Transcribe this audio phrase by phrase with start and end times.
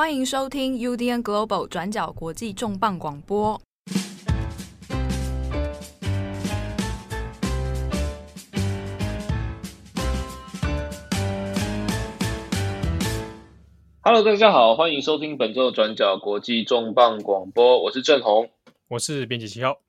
[0.00, 3.60] 欢迎收听 UDN Global 转角国际重磅广播。
[14.00, 18.48] Hello，大家好，欢迎收听本周的转角国际重磅广播，我是郑红，
[18.88, 19.82] 我是编辑七号。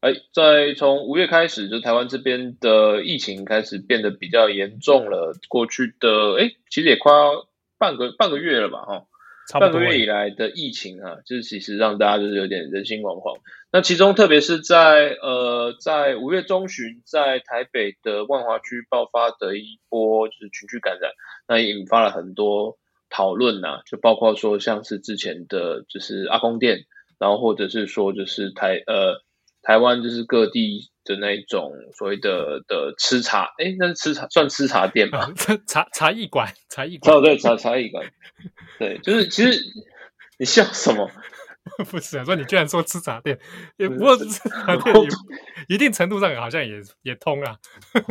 [0.00, 5.38] 哎，在从五月开始，就台湾这边的疫情开始变得比较严重了。
[5.50, 8.78] 过去的哎，其实也快要半个半个月了吧？
[8.86, 9.04] 哈，
[9.52, 13.38] 半个月以来的疫情啊，就是其实让大家就是有点人心惶惶。
[13.72, 21.10] 那其中特别是在呃，在五月中旬，在台北的万华区爆发的一波就是群聚感染，
[21.48, 22.78] 那也引发了很多
[23.10, 26.84] 讨论呐，就包括说像是之前的就是阿公店，
[27.18, 29.23] 然后或者是说就是台呃。
[29.64, 35.32] 台湾就是各地的那种所谓的的吃茶，哎，那是吃茶算吃茶店吗？
[35.66, 38.06] 茶茶艺馆，茶艺馆，哦，对，茶茶艺馆，
[38.78, 39.60] 对，就是其实
[40.38, 41.10] 你笑什么？
[41.90, 43.38] 不是啊，说你居然说吃茶店，
[43.78, 44.94] 也不过吃茶店，
[45.68, 47.56] 一定程度上好像也也通啊，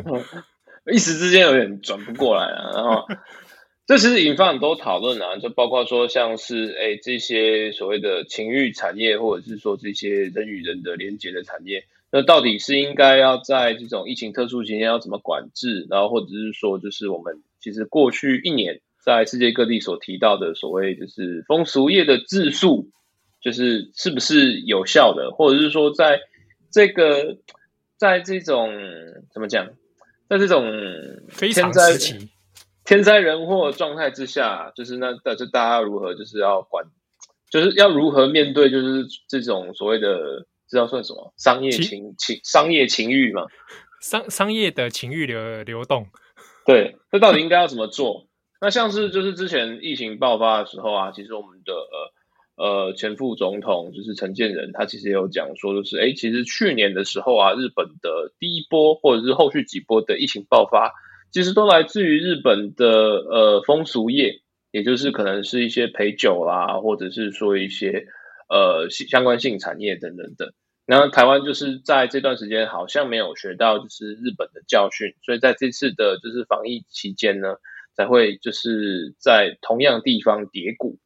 [0.92, 3.06] 一时之间有点转不过来啊，然后。
[3.86, 15.86] 这其实引发很多讨论啊，就包括说像是哎这些所谓的情欲产业，或者是说这些人与人的连接的产业，那到底是应该要在这种疫情特殊期间要怎么管制？
[15.90, 22.88] 然后或者是说，就是我们其实过去一年在世界各地所提到的所谓就是风俗业的自述，
[23.42, 25.32] 就是是不是有效的？
[25.32, 26.22] 或者是说，在
[26.72, 27.38] 这个
[27.98, 28.72] 在这种
[29.34, 29.68] 怎么讲，
[30.30, 30.72] 在这种
[31.28, 32.30] 非常时期。
[32.86, 36.86] 天灾人祸状态之下，就是那但是大家如何就是要管，
[37.50, 43.44] 就是要如何面对，就是这种所谓的这叫算什么商业情情商业情欲嘛？
[44.02, 46.08] 商商业的情欲流流动，
[46.66, 48.28] 对，这到底应该要怎么做？
[48.60, 51.74] 那像是就是之前疫情爆发的时候啊，其实我们的
[52.58, 60.92] 呃呃前副总统就是陈建仁，他其实也有讲说，就是哎，其实去年的时候啊，日本的第一波或者是后续几波的疫情爆发。
[61.34, 68.06] 其实都来自于日本的呃风俗业，也就是可能是一些陪酒啦，或者是说一些
[68.50, 70.54] 呃相关性产业等等等。
[70.86, 77.56] 然后台湾就是在这段时间好像没有学到就是日本的教训，所以在这次的就是防疫期间呢，
[77.96, 81.00] 才会就是在同样地方跌谷。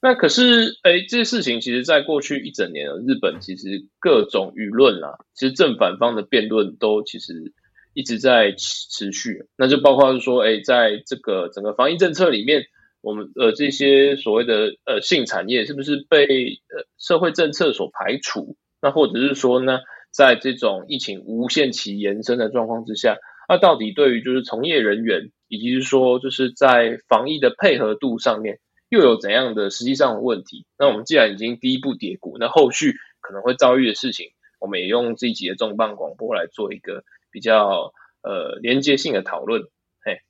[0.00, 7.52] 那可是哎，这些事情其实在过去一整年，日本其实各种舆论啊，其实正反方的辩论都其实。
[7.94, 12.64] 一直在持续，那就包括是说，哎，在这个整个防疫政策里面，
[13.02, 16.26] 我们呃这些所谓的呃性产业是不是被
[16.68, 18.56] 呃社会政策所排除？
[18.80, 19.80] 那或者是说呢，
[20.10, 30.64] 在这种疫情无限期延伸的状况之下，那到底对于就是从业人员，以及是说就是在防疫的配合度上面，又有怎样的实际上的问题？
[30.78, 37.04] 那我们既然已经第一步跌谷，那后续可能会遭遇的事情，我们也用这一集的重磅广播来做一个。
[37.32, 39.62] 比较呃连接性的讨论，
[40.04, 40.20] 嘿，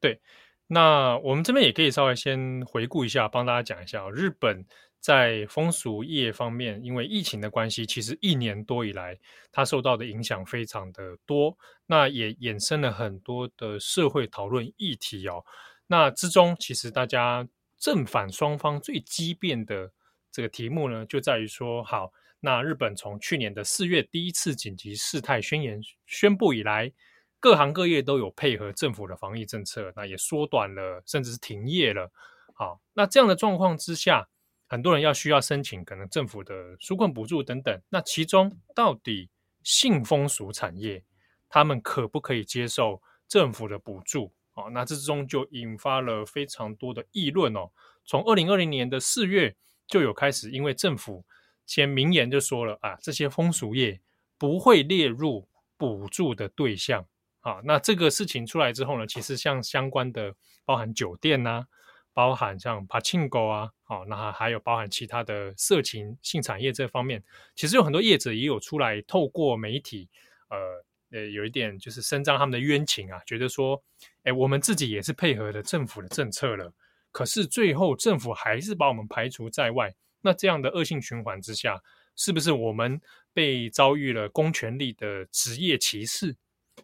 [0.00, 0.20] 对，
[0.68, 4.64] 那我们这边也可以稍微先回顾一下，帮大家讲一下，日本
[5.00, 9.18] 在风俗业方面，因为疫情的关系，其实一年多以来，
[9.52, 15.44] 它受到的影响非常的多，那也衍生了很多的社会讨论议题哦。
[15.88, 19.90] 那之中，其实大家正反双方最激辩的
[20.30, 22.12] 这个题目呢，就在于说，好。
[22.44, 26.92] 那日本从去年的四月第一次紧急事态宣言宣布以来，
[27.40, 32.12] 各行各业都有配合政府的防疫政策，那也缩短了，甚至是停业了。
[32.52, 34.28] 好，那这样的状况之下，
[34.66, 37.80] 很多人要需要申请可能政府的纾困补助等等。
[37.88, 39.30] 那其中到底
[39.62, 41.02] 性风俗产业
[41.48, 44.34] 他们可不可以接受政府的补助？
[44.52, 47.70] 哦，那这之中就引发了非常多的议论哦。
[48.04, 49.56] 从二零二零年的四月
[49.86, 51.24] 就有开始，因为政府。
[51.66, 54.00] 先明言就说了啊，这些风俗业
[54.38, 57.06] 不会列入补助的对象
[57.40, 57.60] 啊。
[57.64, 61.66] 那这个事情出来之后呢，其实像相关的，包含酒店呐、
[62.12, 67.22] 包含像柏青哥啊，好，那还有包含其他的色情性产业这方面，
[67.54, 70.08] 其实有很多业者也有出来透过媒体，
[70.48, 73.82] 呃呃，有一点就是伸张他们的冤情啊，觉得说，
[74.24, 76.72] 哎，我们自己也是配合的政府的政策了，
[77.10, 79.94] 可是最后政府还是把我们排除在外。
[80.24, 81.82] 那这样的恶性循环之下，
[82.16, 82.98] 是不是我们
[83.34, 86.34] 被遭遇了公权力的职业歧视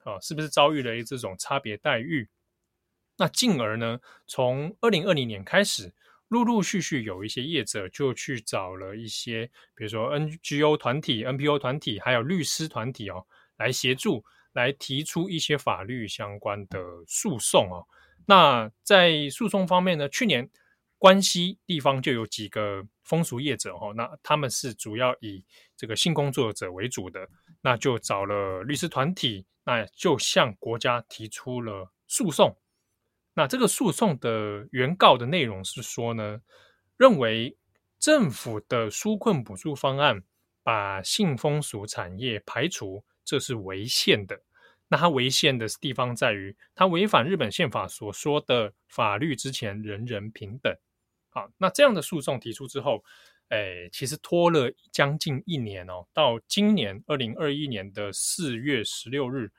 [0.05, 0.21] 啊？
[0.21, 2.29] 是不是遭遇了这种差别待遇？
[3.17, 5.91] 那进而呢，从二零二零年开始，
[6.29, 13.27] 陆陆续续有一些业者就去找了一些，比如说 NGO 团体、NPO 团体，还有律师团体哦，
[13.57, 14.23] 来协助，
[14.53, 16.79] 来提出一些法律相关的
[17.09, 17.89] 诉讼哦。
[18.27, 20.51] 那在诉讼方面呢，去年。
[21.00, 25.43] 关西地方就有几个风俗业者哈，那他们是主要以
[25.75, 27.26] 这个性工作者为主的，
[27.62, 32.55] 那就找了律师团体，那就向国家提出了诉讼。
[33.32, 36.43] 那这个诉讼的原告的内容是说呢，
[36.99, 37.56] 认为
[37.99, 40.23] 政府的纾困补助方案
[40.62, 44.43] 把性风俗产业排除，这是违宪的。
[44.88, 50.76] 那它违宪的地方在于，它违反日本宪法所说的“法律之前人人平等”。
[51.31, 53.03] 好，那这样的诉讼提出之后，
[53.49, 59.50] 诶，其实拖了将近一年哦，到今年二零二一年的四月十六日，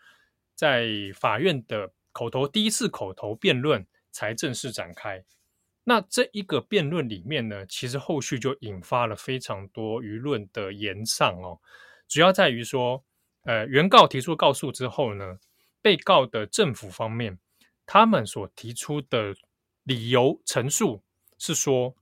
[0.56, 1.92] 在法院的。
[2.14, 5.24] 口头第一次口头辩论才正式展开，
[5.86, 11.62] 那这一个辩论里面呢，其实后续就引发了非常多舆论的延上哦。
[12.10, 13.02] 主要在于说，
[13.44, 15.40] 呃，原告提出告诉之后呢，
[15.82, 17.40] 被告的政府方面，
[17.86, 19.34] 他们所提出的
[19.84, 21.02] 理由陈述
[21.44, 21.96] 是说，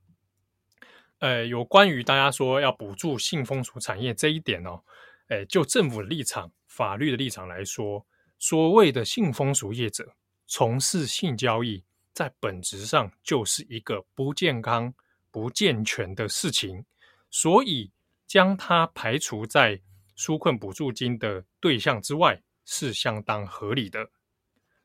[1.20, 4.84] 呃，有关于大家说要补助性风俗产业这一点哦，
[5.28, 8.06] 诶，就政府的立场、法律的立场来说。
[8.38, 10.14] 所谓的性风俗业者
[10.46, 11.82] 从事性交易，
[12.12, 14.92] 在本质上就是一个不健康、
[15.30, 16.84] 不健全的事情，
[17.30, 17.90] 所以
[18.26, 19.80] 将它排除在
[20.16, 24.10] 纾困补助金的对象之外是相当合理的。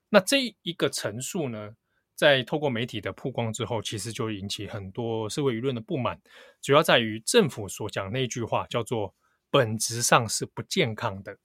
[0.07, 1.75] 那这一个陈述呢，
[2.15, 6.19] 在透过媒体的曝光之后，其实就引起很多社会舆论的不满，
[6.61, 9.13] 主要在于政府所讲那句话叫做
[9.51, 11.37] “本质上是不健康的”。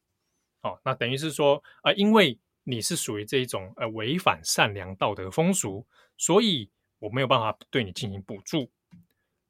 [0.63, 5.87] 哦，那等于是说，啊、呃，因为你是属于这一种呃违反善良道德风俗，
[6.17, 8.71] 所以我没有办法对你进行补助。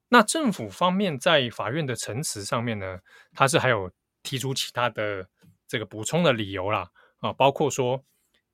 [0.08, 3.00] 那政府方面在法院的陈词上面呢，
[3.32, 5.28] 他是还有提出其他的
[5.68, 8.04] 这个补充的理由啦，啊，包括说，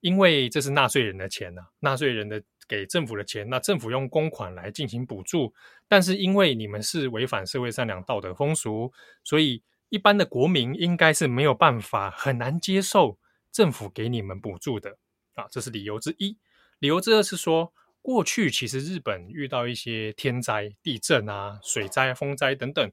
[0.00, 5.54] 因为这是纳税人的钱呐、啊，纳税人的给政府的钱，那政府用公款来进行补助，
[5.88, 8.92] 但是因为你们是违反社会善良道德风俗，
[9.24, 9.62] 所以。
[9.88, 13.20] 一般的国民应该是没有办法，很难接受
[13.52, 14.98] 政府给你们补助的
[15.34, 16.36] 啊，这是理由之一。
[16.80, 17.72] 理由之二是说，
[18.02, 22.90] 过去其实日本遇到一些天灾、地震啊、水灾、风灾等等，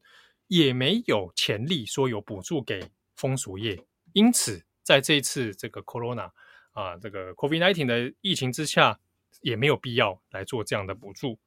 [0.47, 3.83] 也没有潜力说有补助给风俗业。
[4.13, 6.29] 因此，在这一次这个 Corona
[6.73, 8.99] 啊，这个 COVID-19 的疫情之下，
[9.41, 11.39] 也没有必要来做这样的补助。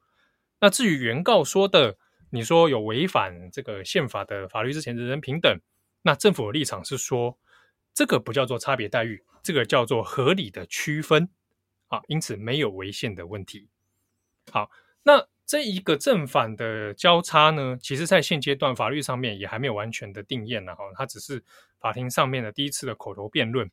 [0.60, 1.96] 那至于原告说的，
[2.30, 5.58] 你说有违反这个宪法的法律之前人人平等，
[6.02, 7.38] 那政府的立场是说，
[7.94, 11.28] 这个不叫做差别待遇，这个叫做合理的区分
[11.88, 13.68] 啊，因此没有违宪的问题。
[14.50, 14.70] 好，
[15.02, 21.44] 那这一个正反的交叉呢，其实在现阶段法律上面也还没有完全的定验呢，哈，它只是
[21.78, 23.70] 法庭上面的第一次的口头辩论。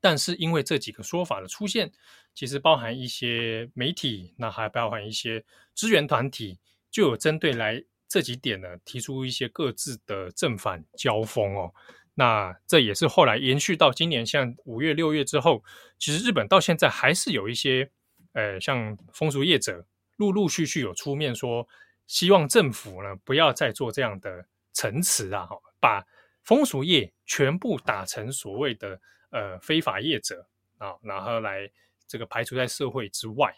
[0.00, 1.90] 但是因为这几个说法的出现，
[2.34, 6.58] 其实包含一些媒体，那还包含一些支援团体。
[6.90, 11.72] 就有针对来这几点呢，提出一些各自的正反交锋哦。
[12.14, 15.62] 那这也是后来延续到今年，像五月、六月之后，
[15.98, 17.90] 其实日本到现在还是有一些，
[18.32, 19.86] 呃，像风俗业者
[20.16, 21.68] 陆陆续续有出面说，
[22.06, 25.46] 希望政府呢不要再做这样的陈词啊，
[25.78, 26.02] 把
[26.42, 28.98] 风俗业全部打成所谓的
[29.30, 30.46] 呃非法业者
[30.78, 31.70] 啊，然后来
[32.06, 33.54] 这个排除在社会之外。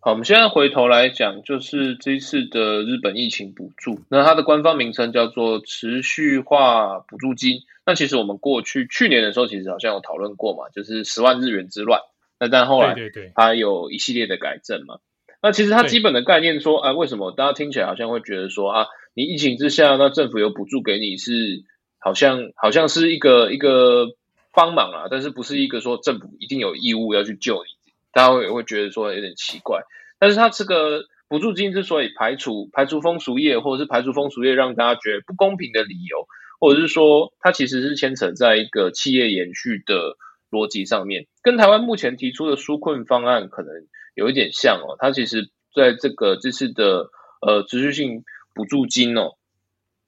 [0.00, 7.60] 好，我们现在回头来讲，就是这一次的日本疫情补助，那它的官方名称叫做持续化补助金。
[7.86, 12.00] 那其实我们过去去年的时候，其实好像有讨论过嘛，就是十万日元之乱。
[12.38, 14.98] 那但后来对对它有一系列的改正嘛。
[15.42, 21.64] 那其实它基本的概念说，啊，为什么大家听起来好像会觉得说啊，你疫情之下，那政府有补助给你是
[21.98, 24.08] 好像好像是一个一个
[24.54, 27.70] 帮忙啊，但是不是一个说政府一定有义务要去救你。
[28.12, 29.82] 大家会会觉得说有点奇怪，
[30.20, 36.28] 但是它这个补助金之所以排除排除风俗业，或者是排除风俗业让大家觉得不公平的理由，
[36.60, 40.16] 或者是说它其实是牵扯在一个企业延续的
[40.50, 43.72] 逻辑上面，跟台湾目前提出的纾困方案可能
[44.14, 44.94] 有一点像哦。
[45.00, 47.08] 它其实在这个这次的
[47.42, 48.22] 呃持续性
[48.54, 49.32] 补助金哦。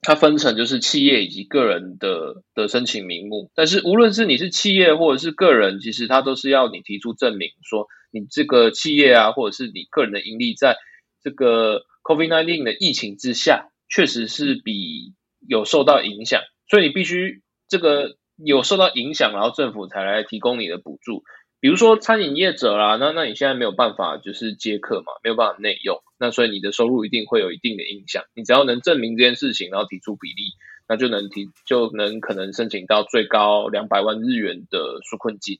[0.06, 10.76] 它分成就是企业以及个人的的申请名目，但是无论是你是企业或者是个人，其实它都是要你提出证明，说你这个企业啊，或者是你个人的盈利，在
[11.20, 15.12] 这个 COVID-19 的疫情之下，确实是比
[15.44, 21.24] 有受到影响，所以你必须这个有受到影响，然后政府才来提供你的补助。
[21.66, 28.22] 比如说餐饮业者啦，那那你现在没有办法就是接客嘛，没有办法内用，那所以你的收入一定会有一定的影响。
[28.36, 30.52] 你只要能证明这件事情，然后提出比例，
[30.88, 35.58] 那就能提就能可能申请到最高两百万日元的纾困金。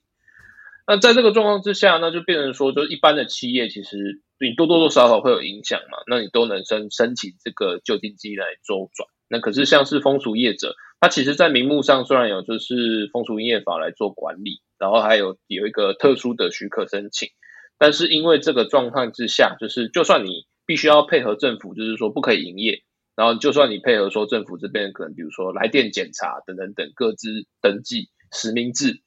[0.87, 9.09] 那在这个状况之下，那就变成说，就一般的企业其实你多多多少少会有影响嘛，那你都能申申请这个救济金来周转。
[9.27, 17.31] 那可是像是风俗业者，他其实在名目上虽然有就是风俗营业法来做管理，然后还有有一个特殊的许可申请，
[17.79, 22.83] 但是因为这个状况之下，就是就算你必须要配合政府，就是说不可以营业。
[23.15, 29.01] 然后，就算你配合说政府这边可能，比如说来电检查等等等各自登记实名制，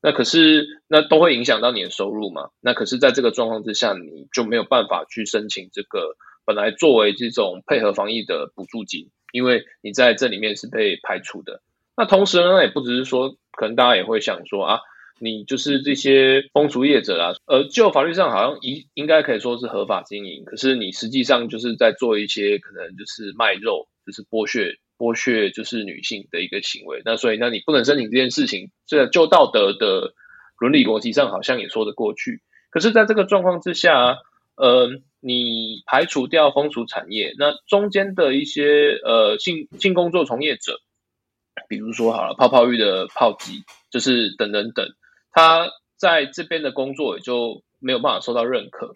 [0.00, 2.50] 那可是那都会影响到你的收入嘛？
[2.60, 11.60] 那可是在这个状况之下，你就没有办法去申请这个本来作为这种配合防疫的补助金，因为你在这里面是被排除的。
[11.96, 14.78] 那同时呢，也不只是说，可能大家也会想说啊。
[15.20, 27.02] 你就是这些风俗业者啊，呃，就法律上好像应应该可以说是合法经营，可是你实际上就是在做一些可能就是卖肉，就是剥削剥削就是女性的一个行为。
[27.04, 30.12] 那所以，那你不能申请这件事情，这就道德的
[30.58, 32.42] 伦理逻辑上好像也说得过去。
[32.70, 34.18] 可是，在这个状况之下，
[34.56, 34.88] 呃，
[35.20, 40.80] 你排除掉风俗产业，那中间的一些呃性性工作从业者，
[41.68, 44.86] 比如说好了泡泡浴的泡妓，就是等等等。
[45.38, 48.92] 他在这边的工作也就没有办法受到认可，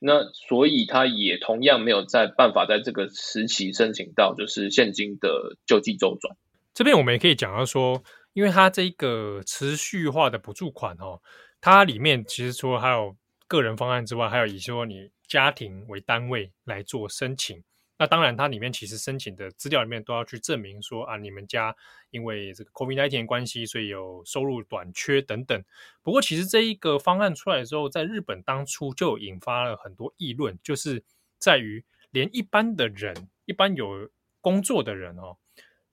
[0.00, 6.36] 那所以他也同样没有在办法在这个时期申请到就是现金的救济周转。
[6.74, 11.22] 这边我们也可以讲到说，因为它这个持续化的补助款哦，
[11.60, 13.14] 它里面其实除了还有
[13.46, 17.62] 个人方案之外，还有以说你家庭为单位来做申请。
[17.96, 21.74] 那当然，它里面其实申请的资料里面都要去证明说啊，你们家
[22.10, 25.62] 因为这个 COVID-19 关系，所以有收入短缺等等。
[26.02, 31.04] 不过，其实这一个方案出来之后，在日本当初就引发了很多议论，就是
[31.38, 34.10] 在于连一般的人、一般有
[34.40, 35.36] 工作的人哦，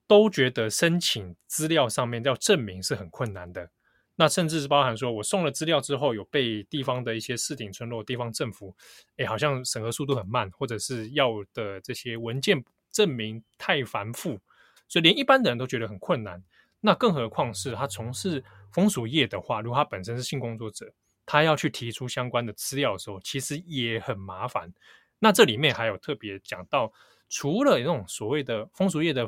[0.08, 3.70] 都觉得申请资料上面要证明是很困难的。
[4.14, 8.76] 那甚至是包含说，我送了资料之后，有被地方的一些市井村落、地方政府，
[9.16, 14.38] 哎，好像审核速度很慢，或者是要的这些文件证明太繁复，
[14.86, 16.42] 所以连一般的人都觉得很困难。
[16.80, 20.92] 那更何况是他从事风俗业的话，如果他本身是性工作者，
[21.24, 24.70] 他要去提出相关的资料的时候，其实也很麻烦。
[25.18, 26.92] 那这里面还有特别讲到，
[27.30, 29.26] 除了这种所谓的风俗业的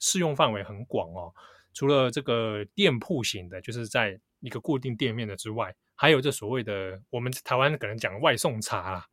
[0.00, 1.32] 适用范围很广哦。
[1.78, 9.06] 除了这个店铺型的，就是在一个固定店面的之外，还有这所谓的我们台湾可能讲外送茶啊，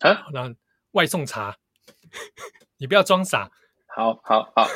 [0.00, 0.52] 啊，那
[0.90, 1.56] 外送茶，
[2.78, 3.52] 你不要装傻，
[3.86, 4.66] 好好好，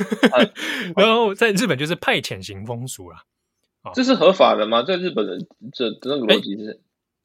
[0.95, 3.25] 然后在日本就是派遣型风俗啊，
[3.93, 4.85] 这是合法的吗？
[4.85, 5.37] 在日本的
[5.73, 6.81] 这那个逻辑是？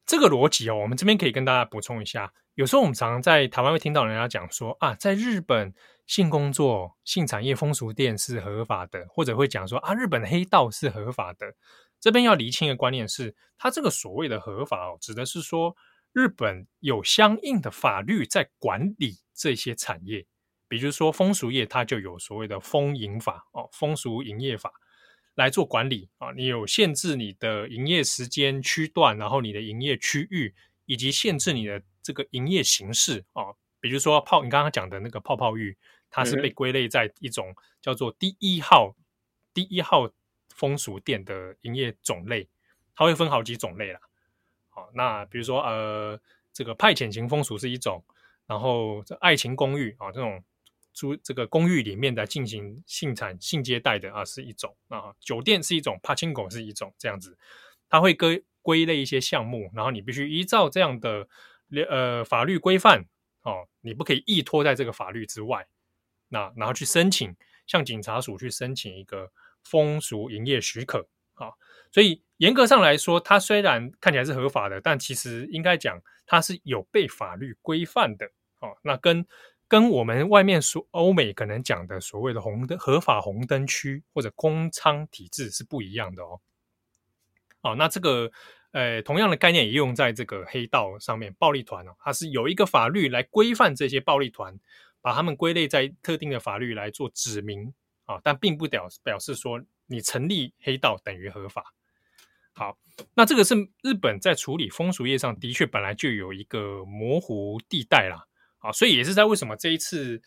[0.06, 2.32] 这个逻辑哦，我们这边可以跟大家补充一下。
[2.54, 5.74] 有时候我们常常在台湾会听到人家讲说啊，在日本
[6.06, 11.54] 性工作、性产业风俗店是合法的，或者会讲说啊，日本黑道是合法的。
[11.98, 15.76] 这边要厘清的观念是，它这个所谓的合法哦，指的是说
[16.12, 20.24] 日本有相应的法律在管理这些产业，
[20.68, 24.72] 比如说风俗业，它就有所谓的风营法哦，风俗营业法。
[25.36, 30.54] 来做管理啊，你有限制你的营业时间区段，然后你的营业区域，
[30.86, 33.54] 以及限制你的这个营业形式啊。
[33.78, 35.76] 比如说泡，你刚刚讲的那个泡泡浴，
[36.10, 38.96] 它是被归类在一种叫做第一号、
[39.54, 40.10] 第一号
[40.48, 42.48] 风俗店的营业种类，
[42.94, 44.00] 它会分好几种类啦。
[44.70, 46.20] 好，那比如说呃，
[46.52, 48.02] 这个派遣型风俗是一种，
[48.46, 50.42] 然后这爱情公寓啊这种。
[50.96, 57.36] 租这个公寓里面的进行性产性接待的啊是一种啊，酒店是一种，帕青狗是一种这样子，
[57.86, 61.28] 它会归归类一些项目，然后你必须依照这样的
[61.90, 63.04] 呃法律规范
[63.42, 65.68] 哦，你不可以依托在这个法律之外，
[66.28, 67.36] 那然后去申请
[67.66, 69.30] 向警察署去申请一个
[69.62, 71.52] 风俗营业许可啊，
[71.92, 78.26] 所以严格上来说，它虽然看起来是合法的，但其实应该讲它是有被法律规范的
[78.60, 79.26] 哦，那跟。
[79.68, 86.40] 跟我们外面所欧美可能讲的所谓的红灯合法红灯区或者公仓体制是不一样的哦。
[87.62, 88.30] 哦，那这个
[88.70, 94.56] 呃同样的概念也用在这个黑道上面，暴力团哦，它是有一个法律来规范这些暴力团，
[95.00, 97.72] 把他们归类在特定的法律来做指明
[98.04, 101.74] 啊、哦，但并不表表示说你成立黑道等于合法。
[102.52, 102.78] 好，
[103.14, 108.26] 那这个是日本在处理风俗业上的确本来就有一个模糊地带啦。
[108.66, 110.20] 啊，所以也是在为什么这一次，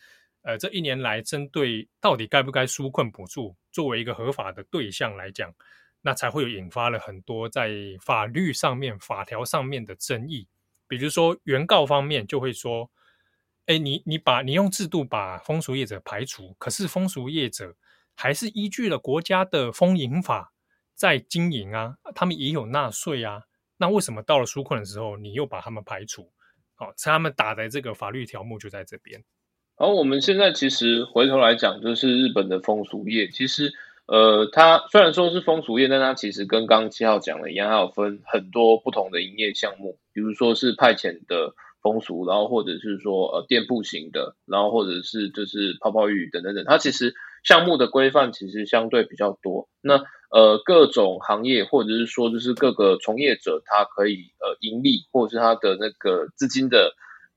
[0.43, 5.53] 呃，这一年来针对到底该不该纾困补助作为一个合法的对象来讲，
[6.01, 7.69] 那才会有引发了很多在
[7.99, 10.47] 法律上面、法条上面的争议。
[10.87, 12.89] 比如说原告方面就会说，
[13.65, 17.75] 哎，你你把你用制度把风俗业者排除，可是风俗业者
[18.15, 20.53] 还是依据了国家的风营法
[20.95, 23.43] 在经营啊，他们也有纳税啊，
[23.75, 26.31] 那为什么到了纾困的时候，你又把他们排除？
[26.79, 29.21] 好，他们打的这个法律条目就在这边。
[29.75, 33.73] 好，我们现在其实回头来讲，就是日本的风俗业，其实
[34.07, 49.67] 呃，它虽然说是风俗业，但它其实跟刚刚七号讲的一样，它有分很多不同的营业项目，比如说是派遣的风俗，然后或者是说呃店铺型的，然后或者是就是泡泡浴等等等，它其实项目的规范其实相对比较多。
[49.81, 56.93] 那呃，各种行业或者是说，就是各个从业者，他可以呃盈利，或者是他的那个资金的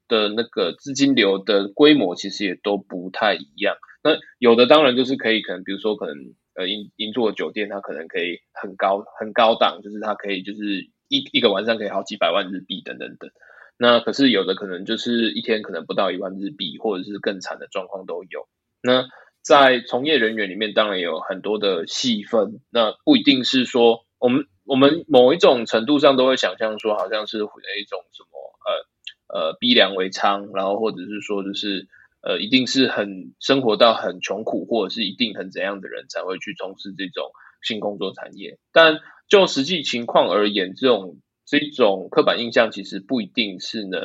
[0.08, 3.76] 的那个资金流的规模，其实也都不太一样。
[4.04, 13.30] 那有的当然就是可以，可能比如说可能呃银银座酒店，它可能可以很高很高档，就是它可以就是一一个晚上可以好几百万日币等等等。
[13.78, 18.46] 那可是有的可能就是一天可能不到一万日币，或者是更惨的状况都有。
[18.82, 19.06] 那
[19.42, 31.88] 在从业人员里面，当然有很多的细分，那不一定是说我们我们某一种程度上都会想象说，好像是一种什么呃呃逼良为娼，然后或者是说就是
[32.22, 37.32] 呃一定是很生活到很穷苦，或者是一定很怎样的人才会去从事这种
[37.62, 38.58] 性工作产业。
[38.72, 44.00] 但就实际情况而言，这种这种刻板印象其实不一定是能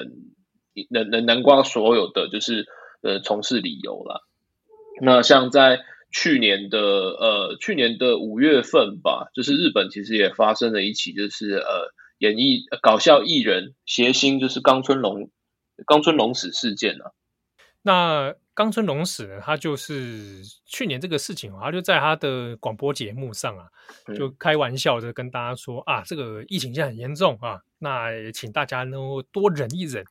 [0.89, 2.65] 能能囊括所有的就是
[3.03, 4.21] 呃从事理由啦。
[5.01, 15.29] 那像在去年的呃去年的五月份吧，就是日本其实也发生了一起就是呃演艺搞笑艺人谐星就是冈村龙
[15.85, 17.11] 冈村龙史事件啊。
[17.83, 23.67] 那冈村龙史呢，他就是去年这个事情，他就在他的广播节目上啊，
[24.17, 28.97] 就开玩笑的跟大家说啊，这个疫情现在很严重啊，那也请大家呢
[29.31, 30.03] 多忍一忍，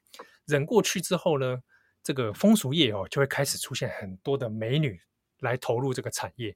[0.47, 1.59] 忍过去之后呢。
[2.06, 5.00] 这个风俗业哦，就会开始出现很多的美女
[5.40, 6.54] 来投入这个产业。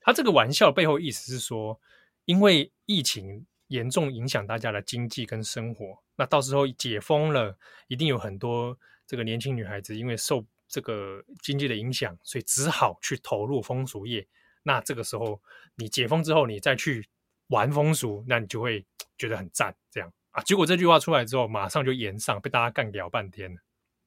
[0.00, 1.80] 他这个玩笑背后意思是说，
[2.24, 14.26] 因为疫情严重影响大家的经济跟生活，那到时候解封了，一定有很多这个年轻女孩子因为受这个经济的影响，所以只好去投入风俗业。
[14.64, 15.40] 那这个时候
[15.76, 17.06] 你解封之后，你再去
[17.46, 18.84] 玩风俗，那你就会
[19.16, 20.42] 觉得很赞，这样啊。
[20.42, 23.60] 结果这句话出来之后，马上就延上，被大家干掉半天了。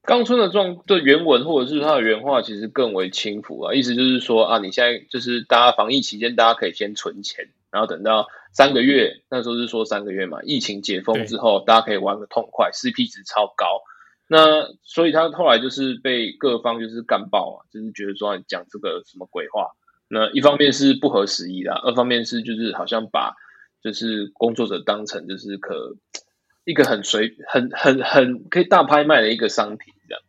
[0.04, 13.84] 冈村的状的原文或者是他的原话，其实更为轻浮啊，意思就是说啊，你现在就是大家防疫期间，大家可以先存钱，然后等到三个月，那时候是说三个月嘛，疫情解封之后，大家可以玩个痛快，CP 值超高。
[14.28, 19.72] 那所以他后来就是被各方就是干爆啊，就是觉得说你讲这个什么鬼话。
[20.08, 23.36] 那一方面是不合时宜啦，二方面是就是好像把
[23.84, 25.96] 就是工作者当成就是可。
[26.64, 30.24] 一个很随、很、很、很可以大拍卖的一个商品，这样。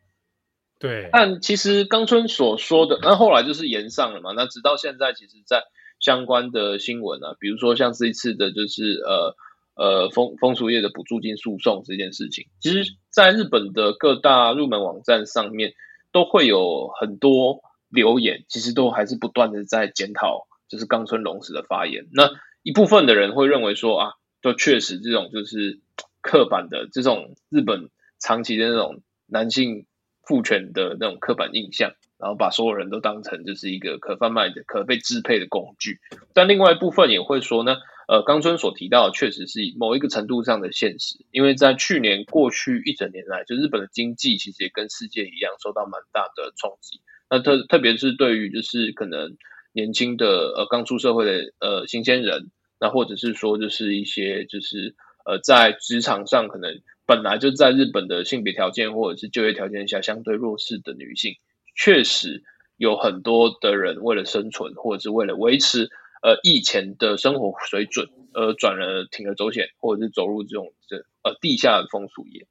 [0.79, 1.11] 对。
[1.13, 4.33] 但其实冈村所说的，那后来就是延上了嘛。
[4.35, 5.65] 那直到现在，其实，在
[6.01, 9.37] 相关的新闻啊，比如说像这一次的，就是呃
[9.75, 15.75] 呃风风俗业的补助金诉讼这件事情，其实在日本的各大入门网站上面，
[16.13, 22.07] 都会有很多留言，其实都还是不断的在检讨，就是冈村隆史的发言。
[22.13, 22.31] 那
[22.63, 25.81] 一部分的人会认为说啊，就确实这种就是。
[26.23, 29.87] 刻板的这种日本长期的那种男性
[30.23, 35.99] 父权的那种刻板印象，然后把所有人都当成就是一个可贩卖的、可被支配的工具。
[36.33, 47.01] 但另外一部分也会说呢，呃，冈村所提到的确实是某一个程度上的现实，因为在去年过去一整年来，就日本的经济其实也跟世界一样受到蛮大的冲击。
[47.29, 49.37] 那特特别是对于就是可能
[49.73, 54.95] 年轻的呃刚出社会的呃新鲜人，那或者是说就是一些就是。
[55.25, 61.37] 呃，在职场上，可能本来就在日本的性别条件或者是就业条件下相对弱势的女性，
[61.77, 62.43] 确实
[62.77, 65.91] 有很多的人为了生存或者是为了维持
[66.23, 72.47] 呃以前的生活水准，而转而铤而走险，或者是走入这种这呃地下的风俗业。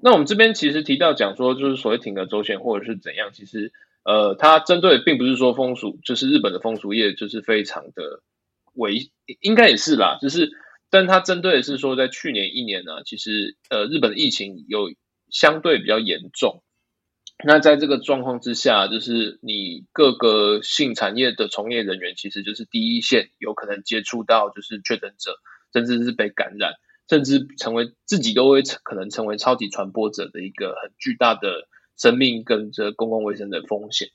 [0.00, 3.72] 那我们这边其实提到讲说，就是所谓铤而走险或者是怎样，其实
[4.04, 8.22] 呃，它针对并不是说风俗，就是日本的风俗业就是非常的
[8.74, 10.50] 危，应该也是啦，就是。
[10.92, 14.92] 但它针对的是说，在去年一年呢、其实呃，日本的疫情有
[15.30, 16.62] 相对比较严重。
[17.42, 25.38] 那在这个状况之下，就是你各个性产业的从业人员，其实就是第一线，有可能接触到就是确诊者，
[25.72, 26.74] 甚至是被感染，
[27.08, 34.10] 甚至成为自己都会可能成为超级传播者的一个很巨大的生命跟这公共卫生的风险。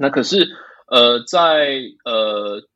[0.00, 0.48] 那可是
[0.86, 2.66] 呃，在呃。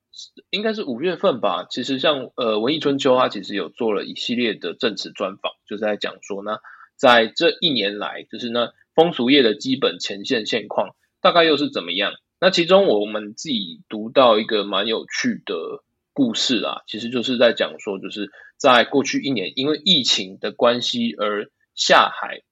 [0.51, 1.67] 应该是五月份吧。
[1.71, 6.59] 其实像呃文艺春秋，它其实有做了一系列的证词专访，就是在讲说呢，
[6.97, 12.13] 在这一年来，就是呢风俗业的基本前线现况大概又是怎么样？
[12.41, 22.43] 那其中我们自己读到一个蛮有趣的故事啊，其实就是在讲说，就是在过去一年因为疫情的关系而下海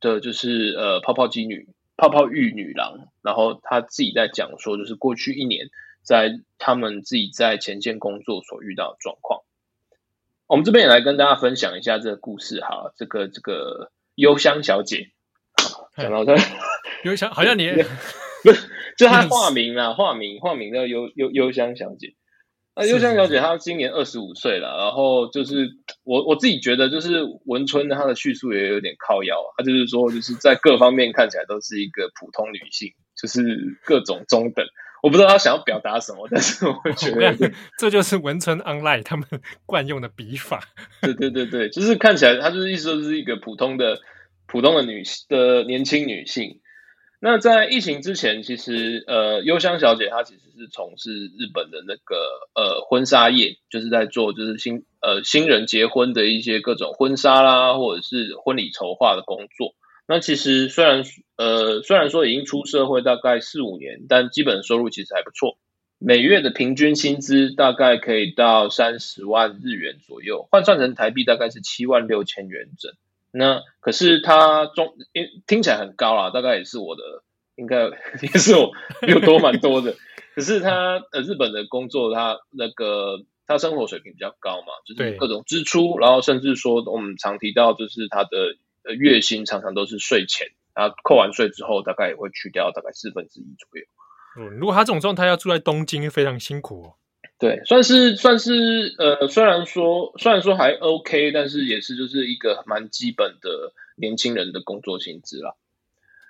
[0.00, 5.68] 的，就是呃泡泡机女、泡泡浴女郎，然后她自己在讲说，就是过去一年
[6.06, 9.40] 在他们自己在前线工作所遇到的状况。
[10.46, 15.08] 我们这边也来跟大家分享一下这个故事哈，这个这个幽香小姐，
[15.96, 16.36] 讲到这，
[17.02, 17.68] 幽香好像你
[18.44, 22.14] 不是，就她化名啊，化名化名叫幽幽幽香小姐。
[22.76, 25.68] 那幽香小姐她今年二十五岁了，然后就是
[26.04, 34.64] 我我自己觉得就是文春她的叙述也有点靠腰，她就是说就是在各方面看起来都是一个普通女性，就是各种中等。
[35.06, 39.24] 我不知道他想要表达什么， 但是我觉得 这就是文春 online 他们
[39.64, 40.60] 惯用的笔法。
[41.00, 44.00] 对对对对，就是看起来他就是意思就是一个普通的
[44.48, 46.58] 普通的女的年轻女性。
[47.20, 52.16] 那在疫情之前，其实呃，幽香小姐她其实是从事日本的那个
[52.56, 59.76] 呃婚纱业，就是在做就是新呃新人结婚的一些各种婚纱啦，或者是婚礼筹划的工作。
[60.08, 61.02] 那其实虽然
[61.36, 65.58] 呃虽然说已经出社会大概四五年，但基本收入其实还不错，
[65.98, 72.92] 每月的平均薪资大概可以到三十万日元左右，换算成台币大概是七万六千元整。
[73.32, 77.02] 那可是他中因，听起来很高啦，大概也是我的，
[77.56, 77.86] 应该
[78.22, 78.70] 也是我
[79.08, 79.96] 又多蛮多的。
[80.36, 88.56] 可是他呃日本的工作，他那个他生活水平比较高嘛，就是各种支出，然后甚至说我们常提到就是他的。
[88.86, 93.84] 呃，月薪常常都是税前，然后扣完税之后，大概也会去掉大概四分之一左右。
[94.38, 96.94] 嗯，如果他这种状态要住在东京，非常辛苦哦。
[97.38, 105.54] 对，算是算是呃，虽然说虽然说还 OK，但是也是就是一个蛮基本的年轻人的工作薪资啦。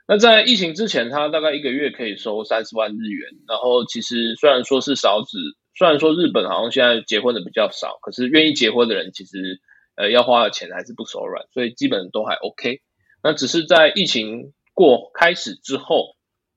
[0.08, 3.30] 那在疫情之前，他大概一个月可以收三十万日元。
[3.46, 5.38] 然后其实虽然说是少子，
[5.74, 9.60] 虽然说日本好像现在结婚的比较少，可是愿意结婚的人其实。
[9.96, 12.80] 呃，要花的钱还是不手软，所以基本都还 OK。
[13.22, 16.14] 那只是在疫情过开始之后，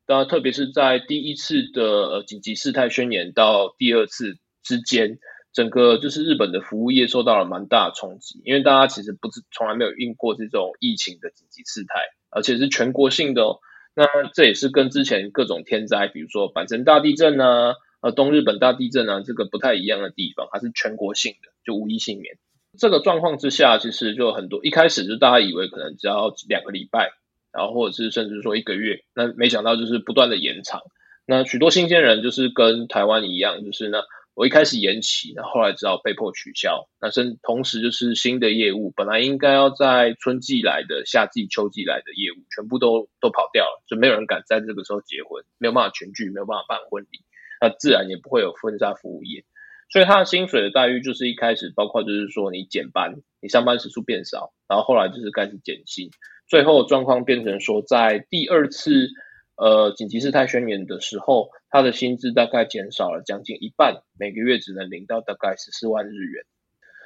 [0.07, 5.19] 那特别是在第一次的呃紧急事态宣言到第二次之间，
[5.53, 13.59] 整个就是日本的服务业受到了蛮大的冲击，因为大家其实不是从来没有遇过这种疫情的紧急事态，而且是全国性的哦。
[13.95, 22.37] 那这也是跟之前各种天灾，比如说阪神大地震啊、呃东日本大地震啊，这个不太一样的地方，它是全国性的，就无一幸免。
[22.79, 24.61] 这个状况之下，其实就很多。
[24.63, 27.11] 一开始就大家以为可能只要两个礼拜，
[27.51, 30.81] 然后或者是甚至说一个月，那没想到就是不断的延长。
[31.27, 33.99] 那许多新鲜人就是跟台湾一样，就是呢，
[34.33, 36.87] 我一开始延期，那后，来只好被迫取消。
[36.99, 47.19] 那甚同时就是新的业务，本来应该要在春季来的、夏季、秋季来的业务，全部都都跑掉了，就没有人敢在这个时候结婚，没有办法群聚，没有办法办婚礼，
[47.61, 49.43] 那自然也不会有婚纱服务业。
[49.89, 56.11] 所以他的薪水的待遇就是一开始包括就是说你减班，你上班时数变少，然后后来就是开始减薪，
[56.47, 59.09] 最后状况变成说在第二次
[59.55, 66.45] 呃紧急事态宣言的时候，他的薪资大概减少了将近一半，每个月只能领到大概十四万日元。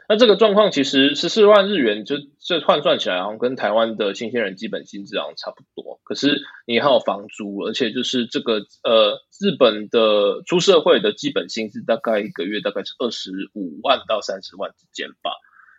[0.10, 6.02] 那这个状况其实十四万日元就这换算起来，好像跟台湾的新鲜人基本薪资好像差不多。
[6.04, 15.32] 可是你还有房租，而且就是这个呃日本的出社会的基本薪资大概一个月大概是二十五万到三十万之间吧。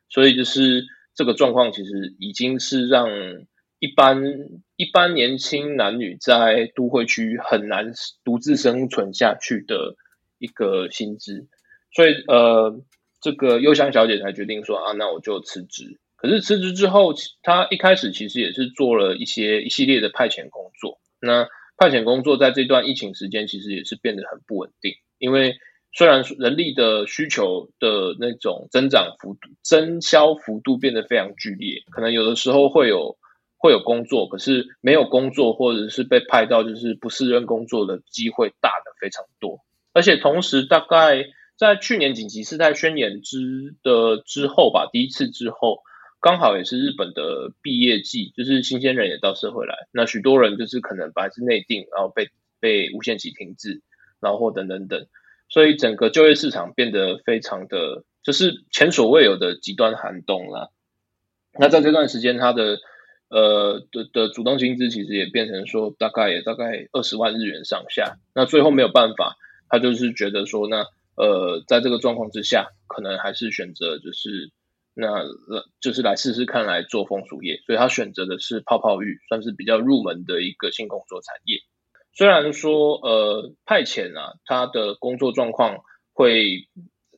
[0.08, 0.84] 所以就是
[1.14, 3.08] 这个状况其实已经是让
[3.78, 4.22] 一般
[4.76, 7.92] 一般年轻男女在都会区很难
[8.24, 9.96] 独自生存下去的
[10.38, 11.46] 一个薪资。
[11.94, 12.82] 所以呃。
[13.24, 15.98] 这个幽香小姐才决定说啊，那我就辞职。
[16.14, 20.98] 可是辞职之后，她一开始其实也是做了一些一系列的派遣工作。
[21.22, 24.92] 那派遣工作在这段疫情时间，其实也是变得很不稳定。
[25.16, 25.54] 因为
[25.94, 33.16] 虽然人力的需求的那种增长幅度、增销幅度变得非常剧烈，可能有的时候会有
[33.56, 39.60] 会有工作，可是没有工作，或者是被派到就是不适任工作的机会大的非常多。
[39.94, 41.24] 而且同时，大概。
[41.56, 45.82] 在去年紧急事态宣言之的之后吧，第一次之后，
[46.20, 53.82] 刚好也是日本的毕业季，就是新鲜人也到社会来，那许多人就是可能本来是内定，然后被被无限期停滞，
[54.20, 55.06] 然后等等等，
[55.48, 60.72] 所以整个就业市场变得非常的，就是前所未有的极端寒冬了。
[61.56, 62.78] 那在这段时间，他的
[63.28, 69.36] 呃的的主动薪资其实也变成说大概也大概二十万日元上下，那最后没有办法，
[69.68, 70.84] 他就是觉得说那。
[71.16, 74.50] 呃，在这个状况之下，可能还是选择就是
[74.94, 75.24] 那，
[75.80, 81.58] 就是来试试看来做风俗业，所以他选择的是泡泡浴，算是比较入门的一个性工作产业。
[82.12, 85.78] 虽然说呃派遣啊，他的工作状况
[86.12, 86.68] 会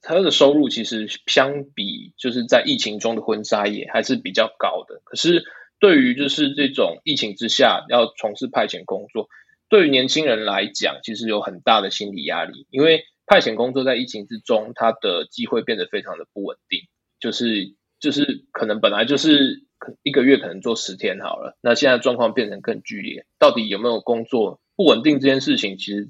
[0.01, 5.03] 他的收入其实相比就是在疫情中的婚纱业还是比较高的。
[5.05, 5.45] 可是
[5.79, 9.29] 对于就是这种疫情之下要从事派遣工作，
[9.69, 16.81] 对于年轻人来讲，其实有很大的心理压力，因为派遣工作在疫情之中，它的机会变得非常的不稳定，
[17.21, 19.65] 就是就是可能本来就是
[20.03, 26.09] 一个月可能做十天好了，那现在状况变成更剧烈，到底有没有工作不稳定这件事情，其实。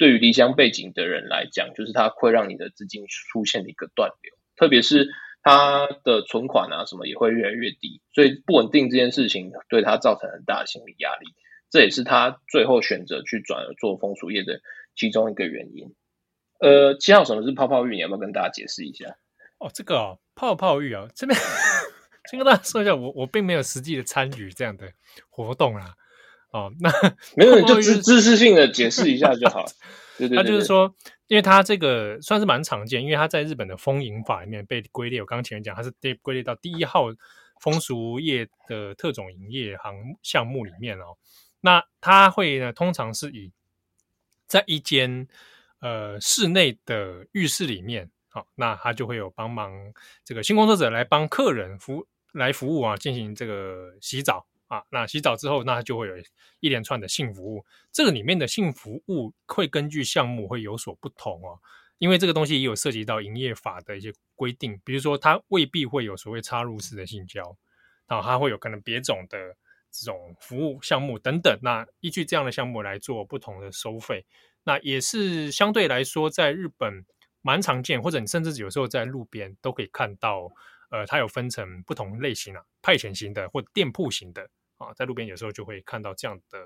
[0.00, 5.10] 对于离乡背井的人来讲，就是它会让你的资金出现一个断流，特别是
[5.42, 11.26] 他的存款啊什么也会越来越低，所以不稳定这件事情对他造成很大的心理压力，
[11.70, 14.62] 这也是他最后选择去转而做风俗业的
[14.96, 15.94] 其中一个原因。
[16.60, 17.96] 呃，七号什么是泡泡浴？
[17.96, 19.16] 你要不要跟大家解释一下？
[19.58, 21.38] 哦，这个哦，泡泡浴啊，这边
[22.30, 24.92] 先跟大家说一下，我我并没有实际的参与这样的
[25.28, 25.94] 活动啊。
[26.52, 26.90] 哦，那
[27.36, 29.64] 没有，就知知识性的解释一下就好。
[30.18, 30.94] 对 对，对对，他就是说，
[31.28, 35.20] 因为他这个算是蛮常见，因为他在日本的风营法里面被归类。
[35.20, 37.06] 我刚刚前面讲，他是被归类到第一号
[37.60, 41.16] 风俗业的特种营业行项目里面哦。
[41.60, 43.52] 那他会呢，通常是以
[44.46, 45.28] 在一间
[45.80, 49.92] 呃室内的浴室里面，好、哦，那他就会有帮忙
[50.24, 54.46] 这个性工作者来帮客人服来服务啊，进行这个洗澡。
[54.70, 56.14] 啊，那洗澡之后，那他就会有
[56.60, 57.66] 一连串的性服务。
[57.90, 61.58] 这个里面的性服务会根据项目会有所不同哦，
[61.98, 64.80] 因为这个东西也有涉及到营业法的一些规定。
[64.84, 67.56] 比如说，它未必会有所谓插入式的性交，
[68.06, 69.56] 然后它会有可能别种的
[69.90, 71.58] 这种服务项目等等。
[71.60, 74.24] 那依据这样的项目来做不同的收费，
[74.64, 77.04] 那也是相对来说在日本
[77.42, 80.50] 蛮常见，或者你甚至有时候在路边都可以看到。
[80.92, 84.42] 呃，它有分成不同类型啊，派遣型的或店铺型的。
[84.76, 86.58] 啊，在路边有时候就会看到这样的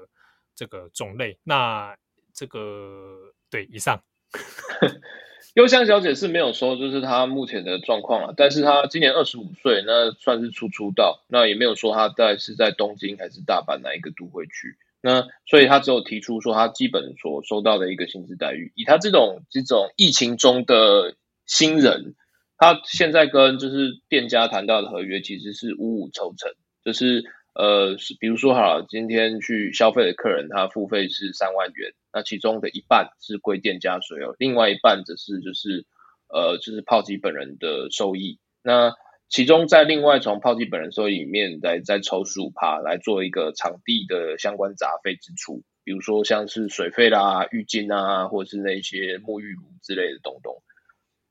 [0.55, 1.39] 这个种类。
[1.45, 1.95] 那
[2.33, 4.03] 这个对以上，
[5.53, 14.79] 幽香小姐是没有说就是她目前的状况了，但是她今年二十五岁，那算是初出道，那也没有说她在是在东京还是大阪哪一个都会区。
[15.05, 21.15] 那所以他只有提出说他基本所收到的一个薪资待遇，以他这种这种疫情中的
[21.45, 22.15] 新人，
[22.57, 26.51] 他现在跟就是店家谈到的合约其实是五五抽成，
[26.85, 27.23] 就是。
[27.57, 35.87] 呃，是比如说好了，今天去消费的客人，他付费是三万元，那其中的一半是归店家所有，另外一半则是就是
[36.27, 38.41] 呃，就是炮击本人的收益。
[38.61, 38.93] 那
[39.35, 50.63] 其中在另外从炮击本人收里面来再抽十五趴来做一个场地的相关杂费支出，比如说像是水费啦、浴巾啊，或者是那些沐浴乳之类的东东。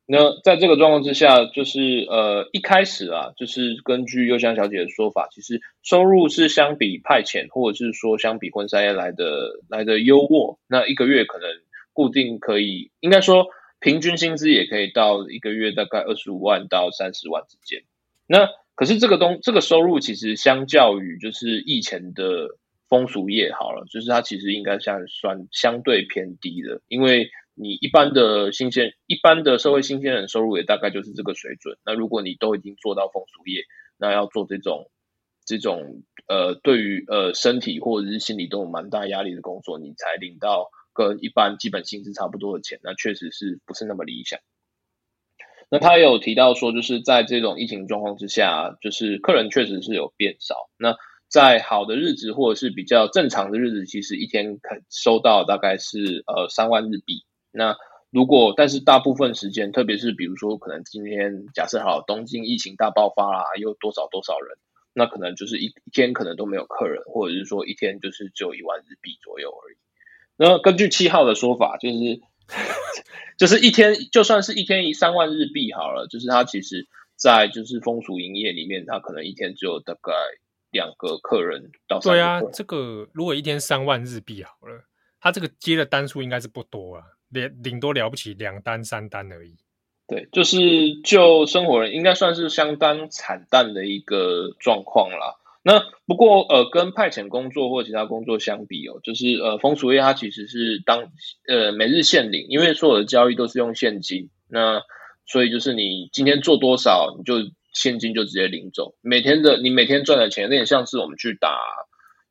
[0.05, 10.57] 那在这个状况之下，就是呃一开始啊，就是根据幽香小姐的说法，其实收入是相比派遣或者是说相比婚纱业来的来的优渥。
[10.67, 11.47] 那一个月可能
[11.93, 13.47] 固定可以，应该说
[13.79, 17.83] 平均薪资也可以到一个月大概二十五万到三十万之间。
[18.27, 22.57] 那可是这个东这个收入其实相较于就是以前的
[22.89, 27.29] 风俗业好了，就是它其实应该算算相对偏低的，因为。
[27.55, 31.77] 你一般的新鲜，一般的社会新鲜人收入也大概就是这个水准。
[31.85, 33.65] 那如果你都已经做到风俗业，
[33.99, 34.89] 那要做这种
[35.45, 44.39] 这种呃，对于呃身体或者是心理都有蛮大压力的工作，你才领到跟一般基本薪资差不多的钱，那确实是不是那么理想。
[45.73, 50.53] 那他有提到说，就是在这种疫情状况之下，就是客人确实是有变少。
[50.77, 50.95] 那
[51.27, 57.25] 在好的日子或者是比较正常的日子，其实一天可收到大概是呃三万日币。
[57.51, 57.75] 那
[58.11, 64.55] 如果，但是大部分时间，特别是比如说，可能今天假设好东京疫情大爆发啦，又多少多少人，
[64.93, 69.77] 那可能就是一一天可能都没有客人，或者是说一天就是只有一万日币左右而已。
[70.37, 72.21] 那根据七号的说法，就是
[73.37, 80.11] 就是一天就算是一天一三万日币好了，就是他其实在就是风俗营业里面，他可能一天只有大概
[80.71, 81.99] 两个客人到。
[81.99, 84.85] 对啊，这个如果一天三万日币好了，
[85.19, 87.03] 他这个接的单数应该是不多啊。
[87.29, 89.57] 连顶多了不起两单三单而已，
[90.07, 95.33] 对，就是就生活人应该算是相当惨淡的一个状况啦。
[95.63, 101.11] 那不过呃，跟派遣工作或其他工作相比哦，就是呃，风俗业它其实是当
[101.47, 104.81] 呃每日现领，因为所有的交易都是用现金，那
[105.25, 107.35] 所以就是你今天做多少，你就
[107.73, 108.95] 现金就直接领走。
[109.01, 111.57] 每天的你每天赚的钱，有点像是我们去打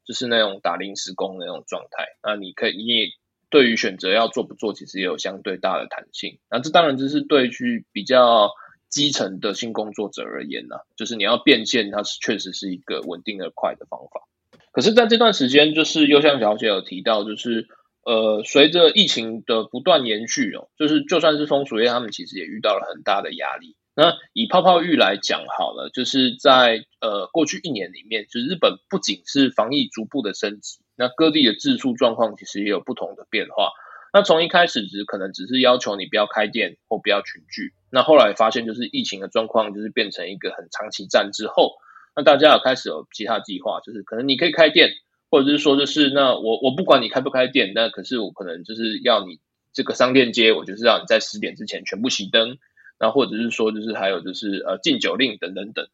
[0.06, 2.04] 就是那种打临时工的那种状态。
[2.22, 3.06] 那你可以你也。
[3.50, 6.38] 对于选择要做不做，其实也有相对大的弹性。
[6.50, 8.50] 那这当然就是对于比较
[8.92, 14.28] 基层的性工作者而言呢，就是你要变现，它是确实是一个稳定的快的方法。
[14.70, 17.68] 可是，在这段时间，就是幽香小姐有提到，就是
[18.04, 23.76] 呃，随着疫情的不断延续哦，就是就算是风俗业，他们其实也遇到了很大的压力。
[23.94, 33.72] 那以泡泡浴来讲好了，就是在呃过去一年里面，就是日本不仅是防疫逐步的升级，那各地的自述状况其实也有不同的变化。
[34.12, 41.72] 那从一开始只可能只是要求你不要开店或不要群聚，那后来发现就是疫情的状况就是变成一个很长期战之后，
[42.14, 44.90] 那大家有开始有其他计划，就是可能你可以开店，
[45.30, 49.40] 或者是说就是那我我不管你开不开店，那可是我可能就是要你
[49.72, 52.58] 这个商店街，我就是要你在十点之前全部熄灯，
[53.00, 55.88] 那或者是说就是还有就是呃禁酒令等等等。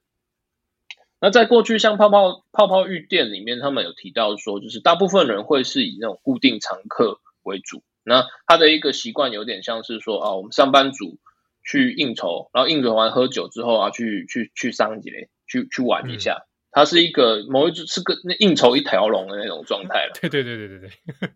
[1.21, 7.85] 那在过去像泡泡泡泡浴店里面，他们有提到说，就是大部分人会是以那种固定常客为主。
[8.05, 11.19] 那他的一个习惯有点像是说啊，我们上班族
[11.65, 16.47] 去应酬，然后应酬完喝酒之后啊，去去去商节去去玩一下。
[16.71, 20.13] 他、嗯、是一个某一种是个那应酬一条龙的那种状态了。
[20.21, 21.31] 对对对对对对，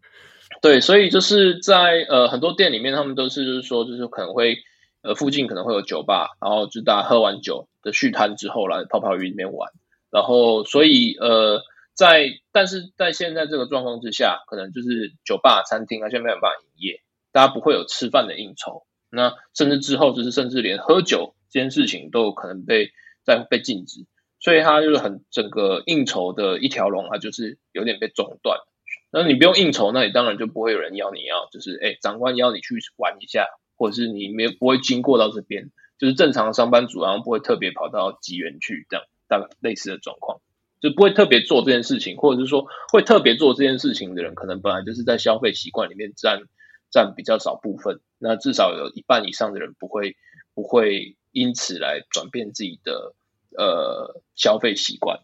[0.63, 4.57] 对，所以就是在呃很多店里面，他们都是就是说就是可能会
[5.03, 9.71] 呃附近可能会有酒吧，然后就大家喝完酒的续摊之后来泡泡鱼里面玩，
[10.11, 11.63] 然后所以呃。
[11.95, 17.01] 在，但是在现在这个状况之下，可能就是酒吧、餐厅啊，现在没有办法营业，
[17.33, 22.91] 大家不会有吃饭的应酬，那甚至之后就是甚至连喝酒这件事情都有可能被
[23.25, 24.07] 在被禁止，
[24.41, 28.59] 所以它就是很整个应酬的一条龙，它就是有点被中断。
[29.11, 40.41] 那你不用应酬，那你当然就不会有人邀你要，就是哎，长官邀你去玩一下，或者是你没不会经过到这边，就是正常的上班族，然后不会特别跑到吉园去这样，大概类似的状况。
[40.83, 46.43] 就不会特别做这件事情，或者是说会特别做这件事情的人，可能本来就是在消费习惯里面占
[46.91, 48.01] 占比较少部分。
[48.19, 50.17] 那至少有一半以上的人不会
[50.55, 53.15] 不会因此来转变自己的
[53.57, 55.21] 呃消费习惯。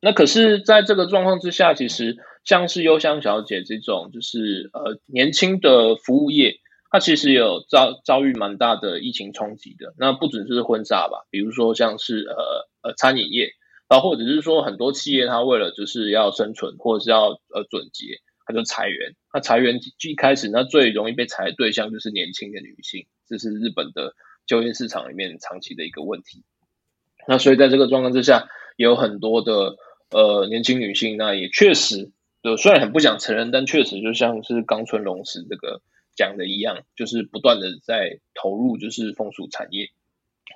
[0.00, 9.92] 那可是在这个状况之下，其实像是幽香小姐这种就是呃年轻的服务业，它其实有遭遭遇蛮大的疫情冲击的。
[9.98, 13.50] 那不只是婚纱吧，比如说像是呃呃餐饮业。
[13.94, 19.14] 啊，或者是说很多企业，它为了就是要生存，或者是要呃准结，它就裁员。
[19.32, 24.14] 那裁员一开始，那最容易被裁的对象就是年轻的女性，这是日本的
[24.46, 26.42] 就业市场里面长期的一个问题。
[27.28, 29.76] 那所以在这个状况之下，有很多的
[30.10, 32.10] 呃年轻女性，那也确实，
[32.42, 35.82] 就虽然很不想承认，但确实就像是冈村隆史这个
[36.16, 39.90] 讲的一样，就是不断的在投入就是风俗产业。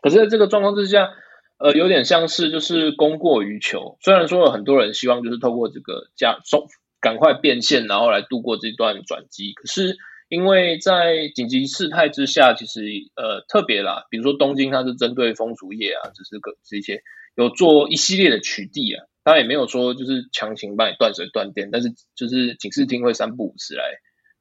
[0.03, 1.11] 可是在这个状况之下，
[1.59, 3.99] 呃，有点像是就是供过于求。
[4.01, 6.67] 虽然说有很多人希望就是透过这个加收
[7.01, 9.53] 赶快变现，然后来度过这段转机。
[9.55, 9.97] 可是
[10.29, 12.81] 因为在紧急事态之下，其实
[13.17, 17.03] 呃特别啦，比如说东京它是针对风俗业啊，只是个这些
[17.35, 23.83] 有做一系列的取缔啊，他也没有说就是强行帮你断水断电，但是就是警视厅会三不五时来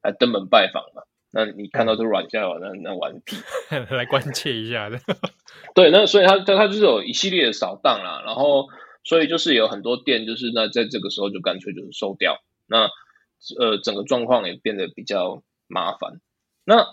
[0.03, 1.01] 来登门拜访嘛。
[1.31, 3.35] 那你看到这软件了，那那玩屁，
[3.93, 4.99] 来关切一下的。
[5.75, 8.67] 对，那所以他他他就是有一系列的扫荡啦，然后
[9.03, 12.89] 所以就是有很多店就是那在这个时候就干脆就是收掉，那
[13.59, 16.21] 呃整个状况也变得比较麻烦。
[16.65, 16.85] 那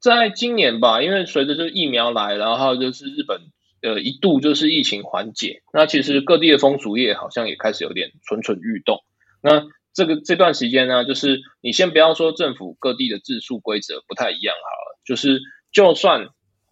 [0.00, 3.40] 在今年吧，因为随着这疫苗来，然后就是日本
[3.80, 9.02] 呃一度就是疫情缓解，那其实各地的风俗业好像也开始有点蠢蠢欲动。
[9.40, 9.62] 那
[9.98, 15.40] 这个这段时间呢，就是你先不要说政府各地的自述规则不太一样好了，就是
[15.72, 16.28] 就算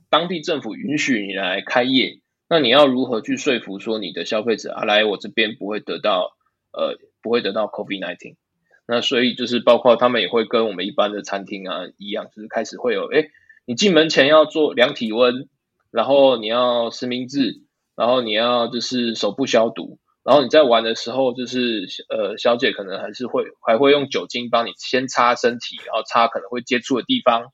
[0.08, 6.36] 当地政府允许你来开业，那你要如何去说服说你的消费者啊来我这边不会得到
[6.72, 8.36] 呃不会得到 COVID-19？
[8.86, 13.26] 那所以就是包括他们也会跟我们一般的餐厅啊一样，就是开始会有哎，
[13.66, 15.48] 你进门前要做量体温，
[15.90, 17.64] 然后你要实名制，
[17.96, 19.98] 然后你要就是手部消毒。
[20.26, 27.52] 然后你在玩的时候，就是呃，小姐可能还是会还会用酒精帮你先擦身体，然后擦可能会接触的地方，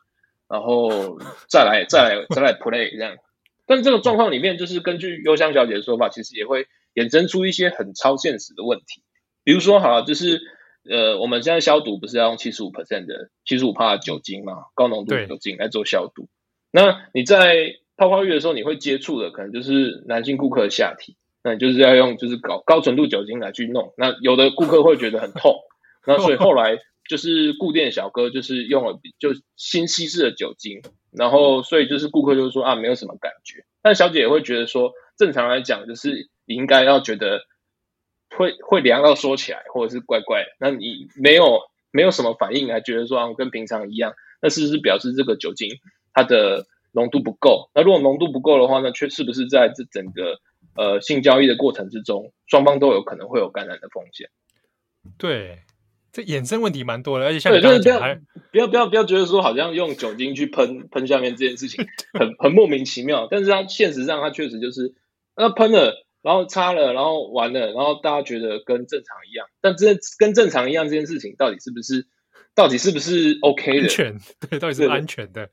[0.48, 1.18] 然后
[1.50, 3.18] 再来再来再来 play 这样。
[3.66, 9.02] 但这个状况里面，就是根据幽香小姐的说法，其实也会衍生出一些很超现实的问题。
[9.44, 10.40] 比如说，好了，就是
[10.88, 16.30] 呃，我们现在消毒不是要用七十五 percent 的七十五帕的酒精嘛，高浓度的酒精来做消毒。
[16.70, 21.16] 那你在泡泡浴的时候，你会接触的可能就是男性顾客的下体。
[21.44, 25.56] 那就是要用就是高高纯度酒精来去弄，那有的顾客会觉得很痛，
[26.06, 26.78] 那所以后来
[27.08, 37.40] 就是顾店小哥就是用了就新稀释的酒精，然后所以就是顾客就说啊没有什么感觉，但小姐也会觉得说正常来讲就是你应该要觉得
[38.36, 45.68] 会会凉到说起来或者是怪怪，那你没有没有什么反应还觉得说啊跟平常一样，那是不是表示这个酒精
[46.14, 47.70] 它的浓度不够？
[47.74, 50.38] 那如果浓度不够的话，那却是不是在这整个
[50.74, 54.28] 呃，性交易的过程之中，双方都有可能会有感染的风险。
[55.18, 55.58] 对，
[56.12, 58.20] 这衍生问题蛮多的，而且像你刚才讲还，
[58.50, 61.84] 不要不要不要觉得说好像用酒精去喷喷下面这件事情
[62.18, 64.94] 很很莫名其妙，但是它现实上它确实就是
[65.36, 72.06] 那喷了，然后擦了，然后完了，然后大家觉得跟正常一样，但这跟正常一样这件事情到底是不是
[72.54, 73.80] 到底是不是 OK 的？
[73.80, 74.18] 安全
[74.48, 75.50] 对，到底是不是安全的？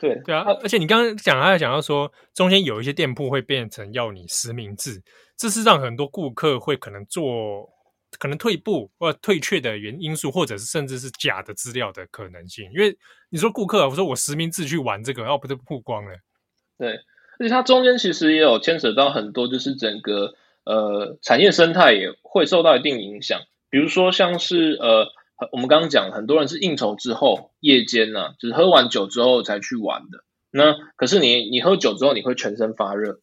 [0.00, 5.02] 对对啊，而且你刚刚讲还有讲到说，中间有一些店铺会变成要你实名制，
[5.36, 7.68] 这是让很多顾客会可能做。
[8.18, 12.64] 可能退步或退却的原因素，或者是甚至是假的资料的可能性。
[12.72, 12.96] 因为
[13.28, 16.12] 你说顾客，我说我实名制去玩这个，然后不是曝光了？
[16.78, 16.92] 对，
[17.38, 20.32] 而且它中间其实也有牵扯到很多，就是整个
[20.64, 23.42] 呃产业生态也会受到一定影响。
[23.68, 25.06] 比如说像是呃
[25.52, 30.24] 我们刚刚讲，很多人是应酬之后夜间呢、啊，就是喝完酒之后才去玩的。
[30.50, 33.20] 那可是你你喝酒之后，你会全身发热。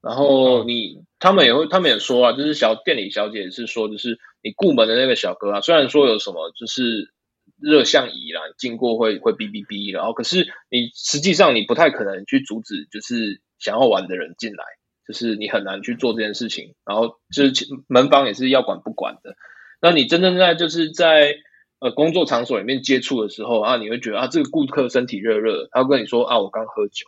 [0.00, 7.12] 然后你他们也会，他们也说啊，就是小店里小姐也是说，就是你顾门的那个小哥啊，虽然说有什么就是
[7.60, 14.64] 热像仪啦，经过会会哔哔哔，然后可是你实际上你不太可能去阻止，就是想要玩的人进来，
[15.04, 16.76] 就是你很难去做这件事情。
[16.86, 19.34] 然后就是门房也是要管不管的。
[19.80, 21.34] 那你真正在就是在
[21.80, 27.06] 呃工作场所里面接触的时候啊，你会觉得啊，这个顾客身体热热，他会跟你说啊，我刚喝酒。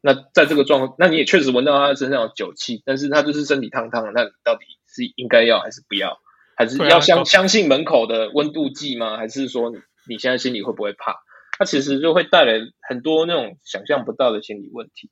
[0.00, 6.20] 那在这个状况，那你也确实闻到他身上有酒气，但是他就是身体烫烫的，那你到底是应该要还是不要？
[6.56, 9.16] 还是要相相信门口的温度计吗？
[9.16, 11.16] 还是说你你现在心里会不会怕？
[11.58, 12.54] 他其实就会带来
[12.88, 15.10] 很多那种想象不到的心理问题。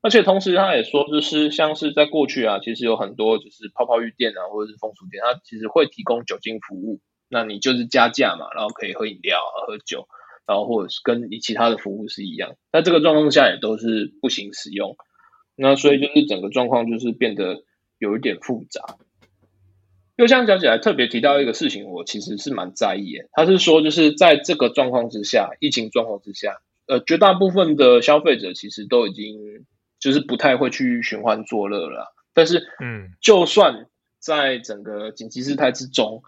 [0.00, 10.08] 而且同时他也说，就是像是在过去啊，其实有很多就是泡泡浴店啊，或者是风俗店，他其实会提供酒精服务，那你就是加价嘛，然后可以喝饮料啊，喝酒。
[10.46, 14.96] 然后或者是跟你其他的服务是一样，那这个状况下也都是不行使用，
[15.54, 17.64] 那所以就是整个状况就是变得
[17.98, 18.96] 有一点复杂。
[20.16, 29.66] 又像讲起来特别提到一个事情，我其实是蛮在意的，他是说就是在这个状况之下，疫情状况之下，呃，绝大部分的消费者其实都已经
[30.00, 32.14] 就是不太会去寻欢作乐了。
[32.32, 33.86] 但是，嗯，就算
[34.18, 36.22] 在整个紧急事态之中，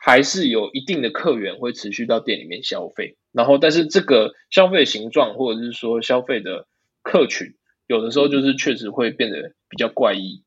[0.00, 3.16] 还是有一定的客源会持续到店里面消费。
[3.32, 6.66] 然后，但是这个消费形状，或者是说消费的
[7.02, 7.54] 客群，
[7.86, 10.42] 有的时候就是确实会变得比较怪异。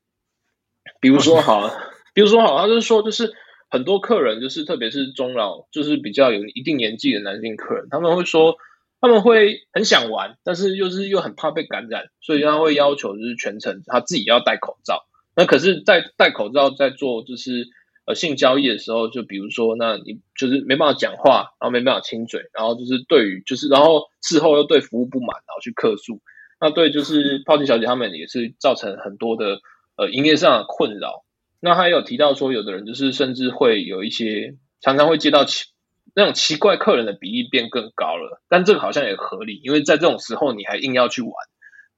[1.00, 1.70] 比如说，好，
[2.12, 3.32] 比如说好，他就是说，就是
[3.70, 8.56] 很多客人，就是特别是中老，就是比较有一定年纪的男性客人，他们会说，
[9.00, 15.06] 他们会很想玩，但是又是又很怕被感染，所以他会要求就是全程他自己要戴口罩。
[15.36, 17.68] 那可是，在戴口罩在做就是。
[18.04, 26.20] 呃，性交易的时候，就比如说，那你就是没办法讲话，然后没办法亲嘴，然后就是对于就是，然后事后又对服务不满，然后去客诉，
[26.60, 29.60] 那对就是泡妞小姐他们也是造成很多的
[29.96, 31.24] 呃营业上的困扰。
[31.60, 35.66] 那还有提到说，有的人就是甚至会有一些常常会接到奇
[36.12, 41.32] 那种奇怪客人的比例变更高了，但这个好像也合理，因为在这种时候你还硬要去玩，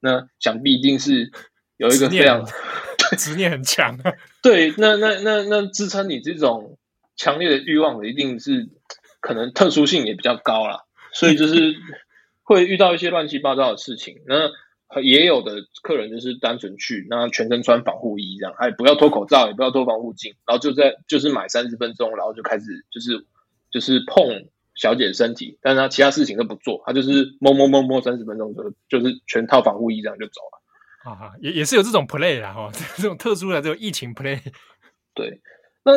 [0.01, 1.31] 那想必一定是
[1.79, 2.45] 有一个非常。
[3.15, 4.13] 执念很强啊，
[4.43, 6.79] 对，那那那那支撑你这种
[7.17, 8.69] 强烈的欲望的，一定是
[9.21, 11.75] 可能特殊性也比较高啦，所以就是
[12.43, 14.17] 会遇到一些乱七八糟的事情。
[14.27, 14.51] 那
[15.03, 23.25] 也有的客人就是单纯去，那全身穿防护衣这样，哎，不要脱口罩，也不要脱防护镜，然后就在就是买三十分钟，然后就开始就是
[23.73, 24.47] 就是碰
[24.77, 30.63] 小姐的身体，但是他其他事情都不做，他就是摸摸摸摸三十分钟就就是全套防护衣这样就走了。
[31.05, 34.41] 啊，也也是有这种 play 啦，哈， 这种特殊的这种疫情 play。
[35.15, 35.41] 对，
[35.85, 35.93] 那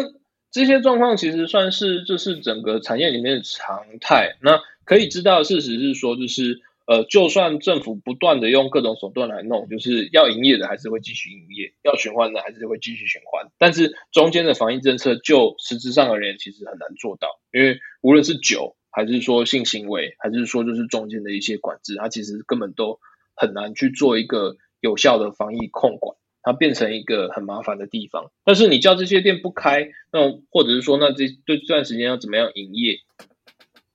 [0.51, 4.36] 这些状况其实算是就是整个产业里面的常态。
[4.41, 13.49] 那可以知道事实是说，就是呃，就算政府不断的用各种手段来弄，就是要营业的还是会继续营业，要循环的还是会继续循环。
[13.58, 22.99] 但是中间的防疫政策，就实质上而言，其实很难做到，因为无论是酒，还是说性行为，还是说就是中间的一些管制，它其实根本都
[23.36, 24.58] 很难去做一个。
[24.80, 28.32] 有效的防疫控管，它变成一个很麻烦的地方。
[28.45, 32.99] 但是你叫这些店不开，那或者是说，那这对这段时间要怎么样营业？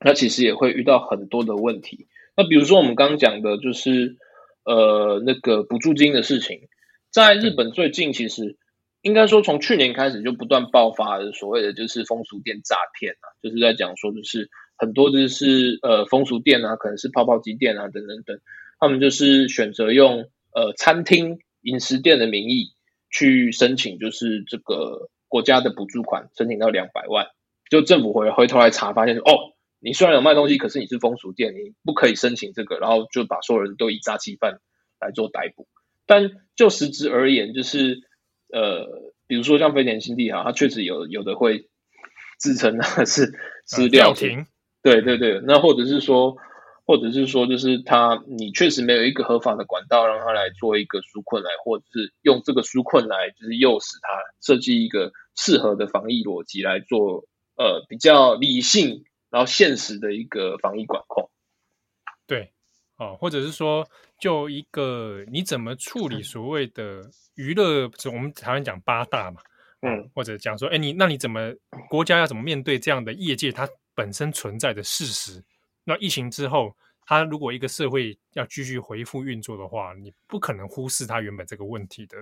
[0.00, 2.08] 那其实也会遇到很多的问题。
[2.36, 4.16] 那比如说我们刚刚讲的，就是
[4.64, 6.68] 呃那个补助金的事情，
[7.10, 8.56] 在日本最近其实
[9.02, 18.40] 应该说从去年开始就不断爆发的所谓的就是风俗店诈骗啊，就是在讲说就是很多就是呃风俗店啊，可能是泡泡机店啊等等等，
[18.80, 20.28] 他们就是选择用。
[20.54, 22.72] 呃，餐厅饮食店的名义
[23.10, 27.26] 去申请，就是这个国家的补助款，申请到两百万，
[27.70, 34.60] 就政府回回头来查，发现说，哦，你虽然有卖东西，可是你是风俗店，你不可以申请这个，然后就把所有人都以诈欺犯
[35.00, 35.66] 来做逮捕。
[36.06, 38.02] 但就实质而言，就是
[38.52, 41.70] 呃，比如说像飞田新地哈，它确实有有的会
[42.38, 43.32] 自称是
[43.64, 44.46] 资料停、呃。
[44.82, 46.36] 对对对，那或者是说，
[46.84, 54.08] 或者是说，就是他你确实没有一个合法的管道让他来做一个纾困来，或者是用这个纾困来，就是诱使他
[54.40, 57.24] 设计一个适合的防疫逻辑来做，
[57.56, 61.30] 呃，比较理性然后现实的一个防疫管控。
[62.26, 62.52] 对，
[62.96, 63.86] 哦，或者是说。
[64.20, 67.02] 就一个你怎么处理所谓的
[67.34, 67.90] 娱乐？
[68.04, 69.40] 我们台湾讲八大嘛，
[69.80, 71.52] 嗯，或者讲说，哎，你那你怎么
[71.90, 75.42] 国家要怎么面对这样的业界它本身存在的事实？
[75.84, 76.74] 那疫情之后，
[77.04, 82.16] 它如果一个社会要继续恢复运作的话，你不可能忽视它原本这个问题的。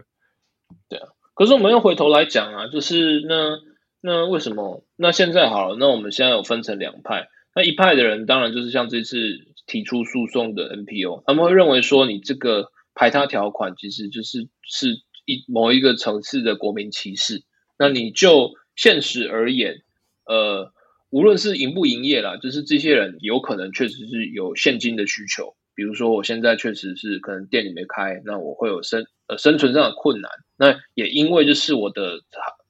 [0.88, 3.58] 对啊，可是我们又回头来讲啊，就是那
[4.00, 4.84] 那为什么？
[4.96, 9.46] 那现在好了，那我们现在有分成两派，那一派的人当然就是像这次。
[9.66, 17.44] 提出诉讼的 NPO，他们会认为说，你这个排他条款其实就是是一某一个层次的国民歧视。
[17.78, 19.84] 那你就现实而言，
[20.24, 20.72] 呃，
[21.11, 25.54] 无论是营不营业啦，就是这些人有可能确实是有现金的需求。
[25.74, 30.30] 比如说，我现在确实是可能店里没开，那我会有生呃生存上的困难。
[30.56, 32.20] 那也因为就是我的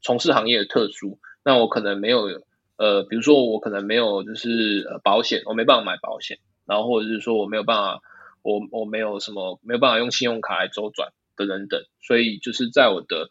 [0.00, 2.42] 从事行业的特殊，那我可能没有
[2.76, 6.38] 呃，比如说我可能没有就是呃保险，我没办法买保险。
[6.66, 8.00] 然后或者是说我没有办法，
[8.42, 13.28] 我我没有什么没有办法用信用卡来周转的等等，所以就是在我的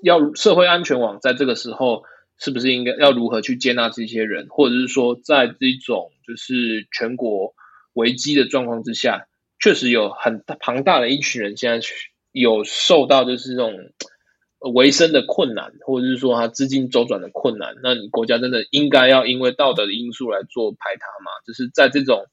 [0.00, 2.04] 要社会安全网在这个时候
[2.38, 7.54] 是不是应该要如何去接纳这些人，或者是说在这种就是全国
[7.92, 9.26] 危机的状况之下，
[9.58, 11.86] 确实有很庞大的一群人现在
[12.32, 13.74] 有受到就是这种
[14.74, 21.30] 维生的困难，或者是说他资金周转的困难，那你国家真的应该要因为道德的因素来做排他吗？
[21.46, 22.26] 就是在这种。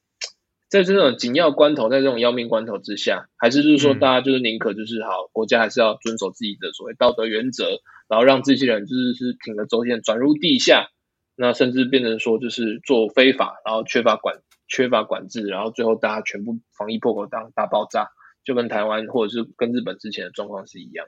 [0.74, 10.88] 在这种紧要关头，在这种要命关头之下，还是就是说，大家就是宁可就是好，国家还是要遵守自己的所谓道德原则，然后让这些人就是是铤而走险转入地下，
[11.36, 18.08] 那甚至变成说就是做非法，然后缺乏管缺乏管制，然后最后大家全部防疫破口当大爆炸，
[18.44, 21.06] 就跟台湾或者是跟日本之前的状况是一样。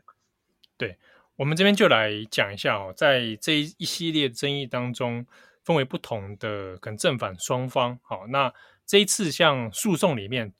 [0.77, 0.97] 对，
[1.37, 5.25] 我们这边就来讲一下哦，在这一系列争议当中，
[5.63, 7.97] 分为不同的跟正反双方。
[8.03, 8.53] 好，那。
[8.85, 10.53] 这一次像诉讼里面，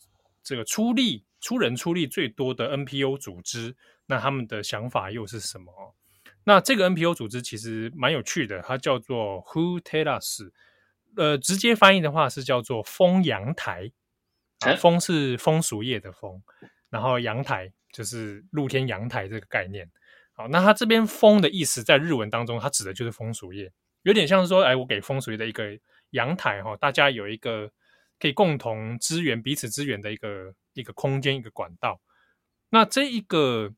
[0.44, 3.76] 这个出力出人出力最多的 NPO 组织，
[4.08, 5.96] 那他们的想法又是什么？
[6.44, 10.42] 那这个 NPO 组织其实蛮有趣的，它叫做 Who Tell Us，
[11.16, 13.92] 呃，直接翻译的话是叫做风阳台，
[14.62, 16.42] 啊，风是风俗业的风，
[16.90, 19.90] 然后阳台就是露天阳台这个概念。
[20.34, 23.72] 好，那它这边风的意思在日文当中，它指的就是风俗业，
[24.02, 25.80] 有点像是说，哎，我给风俗业的一个
[26.12, 27.72] 阳台哈，大家有一个。
[28.20, 32.02] 可以共同支援彼此支援的一个一个空间，一个管道。
[32.70, 33.74] 那这一个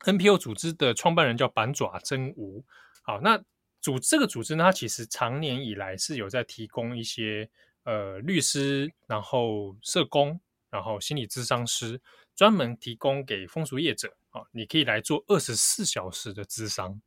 [0.00, 2.64] NPO 组织的创办人叫板爪真吾。
[3.02, 3.42] 好，那
[3.80, 7.48] 组这个组织呢，它其实长年以来是有在提供一些
[7.84, 10.40] 呃律师，然后社工，
[10.70, 12.00] 然后心理咨商师，
[12.34, 17.00] 专门提供给风俗业者啊，你可以来做二十四小时的咨商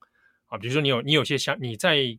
[0.48, 0.58] 啊。
[0.58, 2.18] 比如说你有你有些像你在。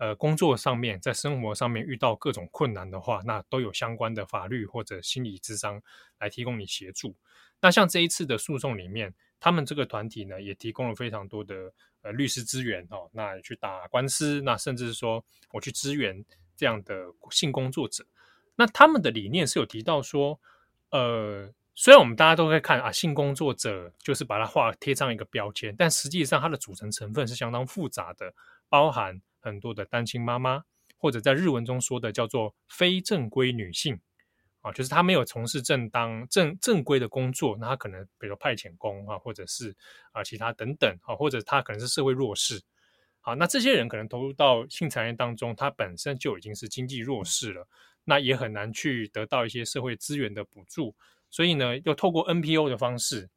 [0.00, 5.78] 呃，工作上面，在生活上面遇到各种困难的话，那都有相关的法律或者心理咨商
[6.18, 7.14] 来提供你协助。
[7.60, 11.70] 那像这一次的诉讼里面，他们这个团体呢，也提供了非常多的
[12.00, 15.22] 呃律师资源哦，那去打官司，那甚至是说
[15.52, 16.24] 我去支援
[16.56, 18.02] 这样的性工作者。
[18.56, 20.40] 那他们的理念是有提到说，
[20.92, 28.32] 呃，虽然我们大家都会看啊，性工作者就是把它画贴上一个标签，但实际上它的组成成分是相当复杂的，
[28.70, 29.20] 包含。
[29.40, 30.62] 很多的单亲妈妈，
[30.96, 33.98] 或者在日文中说的叫做非正规女性
[34.60, 39.74] 啊，就是她没有从事正当正正规的工作，那她可能比如派遣工啊，或者是
[40.12, 42.62] 啊其他等等啊，或者她可能是社会弱势。
[43.22, 47.66] 好，那这些人可能投入到性产业当中，她本身就已经是经济弱势了，
[48.04, 50.94] 那也很难去得到一些社会资源的补助，
[51.30, 53.28] 所以呢，要透过 NPO 的方式，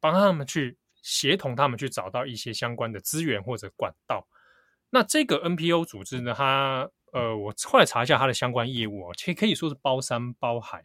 [0.00, 4.26] 帮他们去协同他们去找到一些相关的资源或者管道。
[4.90, 10.84] 那这个 NPO 组织呢，它呃，我后来查一下它的相关业务哦，其实可以说是包山包海。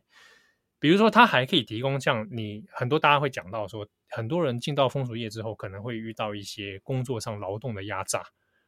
[0.79, 8.23] 比如说，它还可以提供像你很多大家会讲到说，很多人进到风俗业之后，可能会遇到一些工作上劳动的压榨，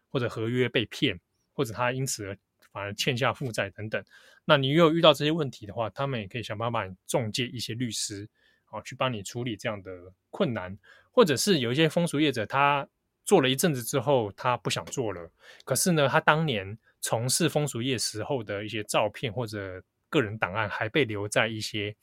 [0.10, 1.20] 或者合约被骗，
[1.54, 2.38] 或者他因此而
[2.72, 4.04] 反而欠下负债等等。
[4.46, 8.30] 那你有遇到这些问题的话，他们也可以想办法中介一些律师，
[8.66, 10.78] 啊去帮你处理这样的困难，
[11.12, 12.88] 或者是有一些风俗业者他。
[13.26, 15.32] 做了一阵子之后，他不想做了。
[15.66, 21.96] 可是呢，他当年从事风俗业时候的一些照片或者个人档案，还被留在一些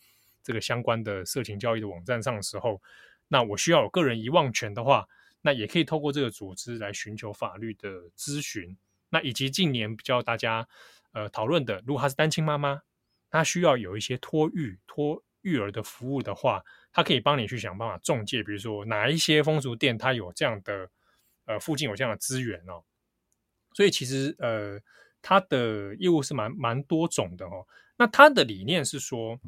[0.43, 2.81] 这个相关的色情交易的网站上的时候，
[3.29, 5.07] 那我需要有个人遗忘权的话，
[5.43, 8.77] 那也可以透过这个组织来寻求法律的咨询。
[9.11, 10.67] 那以及近年比较大家
[11.13, 12.81] 呃讨论的，如果她是单亲妈妈，
[13.31, 16.63] 她需要有一些托育托育儿的服务的话，
[16.93, 20.89] 她可以帮你去想办法中介，比如说哪一些风俗店它有这样的
[21.51, 22.83] 呃附近有这样的资源哦。
[23.73, 24.81] 所以其实呃，
[25.23, 27.67] 他的业务是蛮蛮多种的哦。
[27.97, 29.39] 那他的理念是说，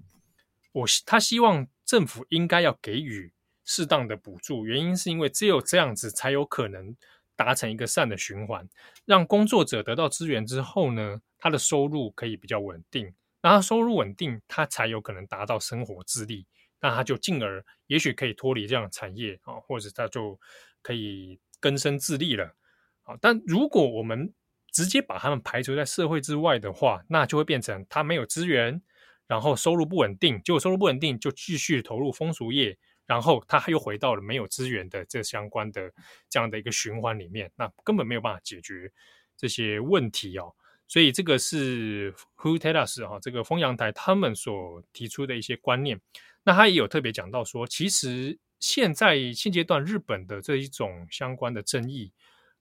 [0.73, 3.33] 我他希望政府应该要给予
[3.65, 6.97] 适当的补助，原因是因为只有这样子才有可能
[7.35, 8.69] 达成一个善的循环，
[9.05, 16.47] 让工作者得到资源之后呢，他的收入可以比较稳定，那他收入稳定，他才有可能达到生活自立，
[16.81, 20.39] 那他就进而也许可以脱离这样的产业啊，或者他就
[20.83, 22.55] 可以根生自立了。
[23.01, 24.35] 好，但如果我们
[24.71, 28.83] 直接把他们排除在社会之外的话，那就会变成他没有资源，
[29.27, 35.93] 然后收入不稳定，结果收入不稳定就继续投入风俗业，然后他又回到了没有资源的这相关的
[36.29, 38.91] 这样的一个循环里面，那根本没有办法解决
[39.37, 40.53] 这些问题哦。
[40.89, 46.01] 所以这个是 Who Tell Us 哈，这个风阳台他们所提出的一些观念。
[46.45, 52.11] 那他也有特别讲到说，其实现在现阶段日本的这一种相关的争议。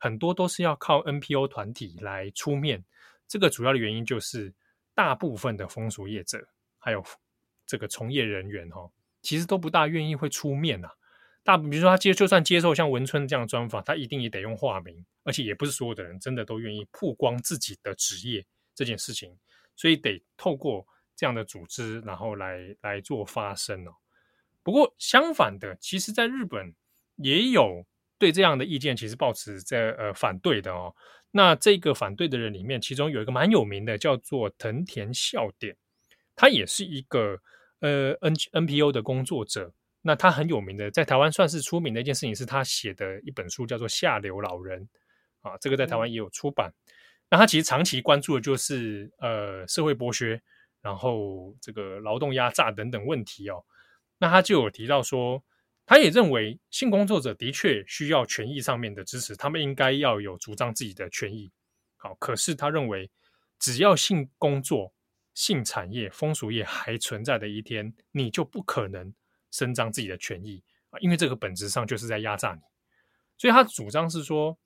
[0.04, 2.84] 很多都是要靠 NPO 团体来出面，
[3.28, 4.52] 这个主要的原因就是
[4.96, 6.44] 大部分的风俗业者
[6.80, 7.04] 还有
[7.68, 8.90] 这个从业人员哈，
[9.22, 10.90] 其实都不大愿意会出面呐。
[11.44, 18.44] 大比如说他接就算接受像文春这样的专访，他一定也得用化名，而且也不是所有的人真的都愿意曝光自己的职业
[18.74, 19.38] 这件事情，
[19.76, 20.84] 所以得透过
[21.16, 23.94] 这样的组织，然后来来做发声哦。
[24.64, 26.74] 不过相反的，其实在日本
[27.16, 27.86] 也有。
[28.18, 30.96] 对这样的意见，其实抱持在呃反对的哦。
[31.32, 35.76] 那这个反对的人里面，其中有一个蛮有名的，叫做藤田孝典，
[36.36, 37.40] 他也是一个
[37.80, 39.74] 呃 N NPO 的工作者。
[40.04, 44.88] 那他很有名的，在台湾算是出名的一件事情，是他写的一本书，叫做《下流老人》
[45.50, 46.72] 啊，这个在台湾也有出版。
[47.28, 50.40] 那他其实长期关注的就是呃社会剥削，
[50.84, 53.66] 然后这个劳动压榨等等问题哦。
[54.22, 55.44] 那他就有提到说。
[55.84, 61.52] 他也认为性工作者的确需要权益上面的支持，他们应该要有主张自己的权益。
[61.98, 63.12] 好，可是他认为，
[63.60, 64.94] 只要性工作、
[65.34, 69.14] 性产业、风俗业还存在的一天，你就不可能
[69.50, 72.62] 伸张自己的权益啊，因为这个本质上就是在压榨你。
[73.38, 74.58] 所以他主张是说，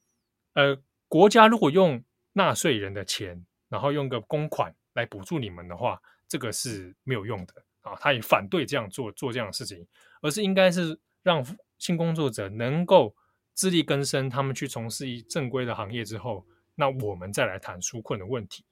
[0.54, 2.04] 呃，国家如果用
[2.34, 7.96] 纳税人的钱，然后用个公款来补助你们的话，这个是没有用的啊。
[8.00, 9.88] 他也反对这样做做这样的事情，
[10.22, 11.00] 而是应该是。
[11.26, 11.44] 让
[11.80, 13.16] 性工作者能够
[13.56, 18.64] 自力更生，他们去从事一正规的行业之后，那我们再来谈纾困的问题。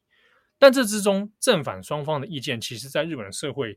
[0.59, 3.75] 但这之中正反双方的意见，其实在日本的社会，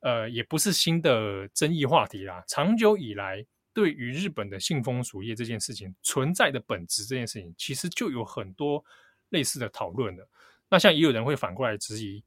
[0.00, 2.42] 呃，也不是新的争议话题啦。
[2.48, 8.84] 长久以来，对于日本的性风俗业这件事情存在的本质这件事情，其实就有很多
[9.28, 10.28] 类似的讨论了。
[10.68, 12.24] 那像也有人会反过来质疑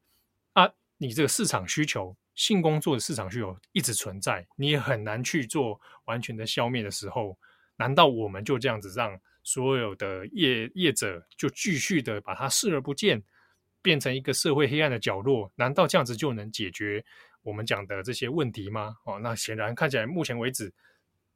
[0.53, 2.15] 啊，你这个市场需求。
[2.39, 7.37] 性工作的市场需求一直存在，你也很难去做完全的消灭的时候，
[7.75, 13.21] 难道我们就这样子让所有的业业者就继续的把它视而不见，
[13.81, 15.51] 变成一个社会黑暗的角落？
[15.57, 17.03] 难道这样子就能解决
[17.43, 18.95] 我们讲的这些问题吗？
[19.05, 20.73] 哦，那显然看起来目前为止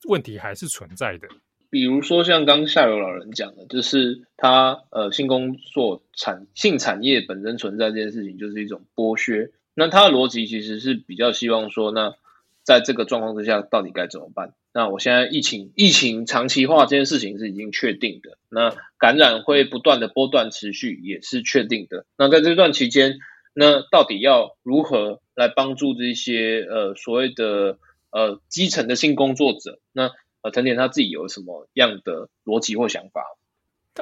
[0.08, 1.28] 问题还是存在的。
[1.70, 9.51] 比如说像刚下流老人讲的，就是他呃性工作产性产业本身存在这件事情，就是一种剥削。
[9.76, 12.16] 那他的逻辑其实是比较希望说，那
[12.62, 14.54] 在这个状况之下，到底该怎么办？
[14.72, 22.06] 那我现在疫情疫情长期化这件事情是已经确定的，那感染会不断的波段持续也是确定的。
[22.18, 23.20] 那在这段期间，
[23.54, 27.78] 那到底要如何来帮助这些呃所谓的
[28.12, 29.80] 呃基层的性工作者？
[29.92, 30.12] 那
[30.42, 33.24] 呃藤田他自己有什么样的逻辑或想法？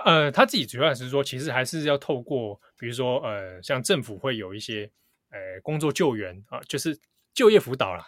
[0.06, 4.90] 呃，他自己主要是说，其实还是要透过，比如说呃，像政府会有一些。
[5.32, 6.98] 呃，工作救援啊，就是
[7.34, 8.06] 就业辅导啦。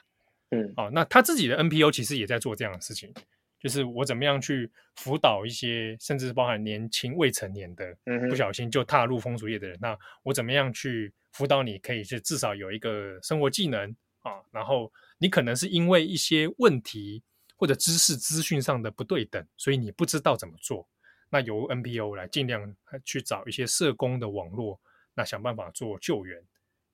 [0.52, 3.12] 嗯，好、啊，那他自己的 NPO 其实也在做这样的事情，
[3.60, 7.98] 就是我怎么样去辅导一些，甚至是包含年轻未成年的，
[8.30, 13.90] 不小心就踏入风俗业的人，嗯、那我怎么样去辅导你，可以是至少有一个生活技能
[14.22, 17.24] 啊，然后你可能是因为一些问题
[17.56, 20.88] 或者知识资讯上的不对等，所以你不知道怎么做，
[21.30, 24.80] 那由 NPO 来尽量去找一些社工的网络，
[25.16, 26.44] 那想办法做救援。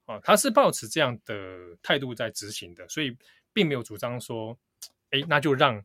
[0.10, 1.36] 啊，他是抱持这样的
[1.84, 3.16] 态度在执行的，所以
[3.54, 4.58] 并没有主张说，
[5.12, 5.84] 哎，那就让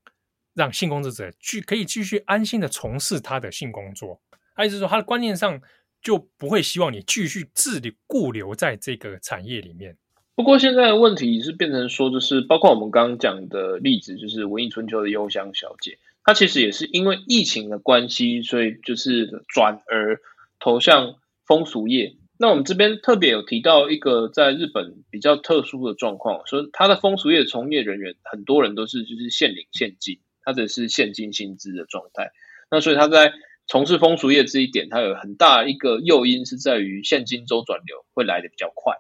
[0.55, 4.23] 让性工作者去可以继续安心的从事他的性工作。
[4.55, 5.61] 他意思说，他的观念上
[6.01, 9.99] 就不会希望你继续自留固留在这个产业里面。
[10.35, 20.21] 不过现在的问题是变成说，就是包括我们刚刚讲的例子，就是文艺春秋的幽香小姐，她其实也是因为疫情的关系，所以就是转而。
[20.61, 22.17] 投向风俗业。
[22.37, 32.33] 那我们这边特别有提到一个在日本比较特殊的状况，说他的风俗业从业人员很多人都是就是现领现金，他只是现金薪资的状态。
[32.73, 33.33] 那所以他在
[33.69, 38.97] 从事风俗业这一点，他有很大一个诱因是在于现金周转流会来的比较快。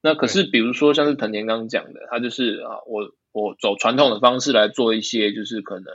[0.00, 5.92] 那可是比如说像是藤田刚刚讲的，他就是啊，我我走传统的方式来做一些就是可能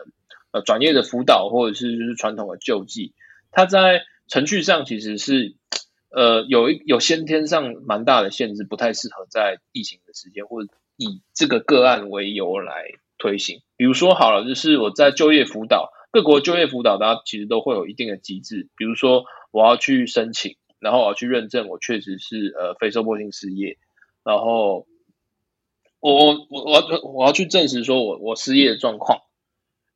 [0.52, 3.16] 呃转业的辅导或者是就是传统的救济，
[3.52, 5.56] 他在程序上其实是。
[6.16, 12.86] 呃，有一有先天上蛮大的限制，不太适合在疫情的时间或者以这个个案为由来
[13.18, 13.60] 推行。
[13.76, 18.70] 比如说好了，就是我在就业辅导，各国就业辅导，大家其实都会有一定的机制。
[18.78, 23.78] 比如说我要去申请，然后我要去认证我确实是呃非受迫性失业，
[24.24, 24.88] 然后
[26.00, 29.20] 我我我我要我要去证实说我我失业的状况，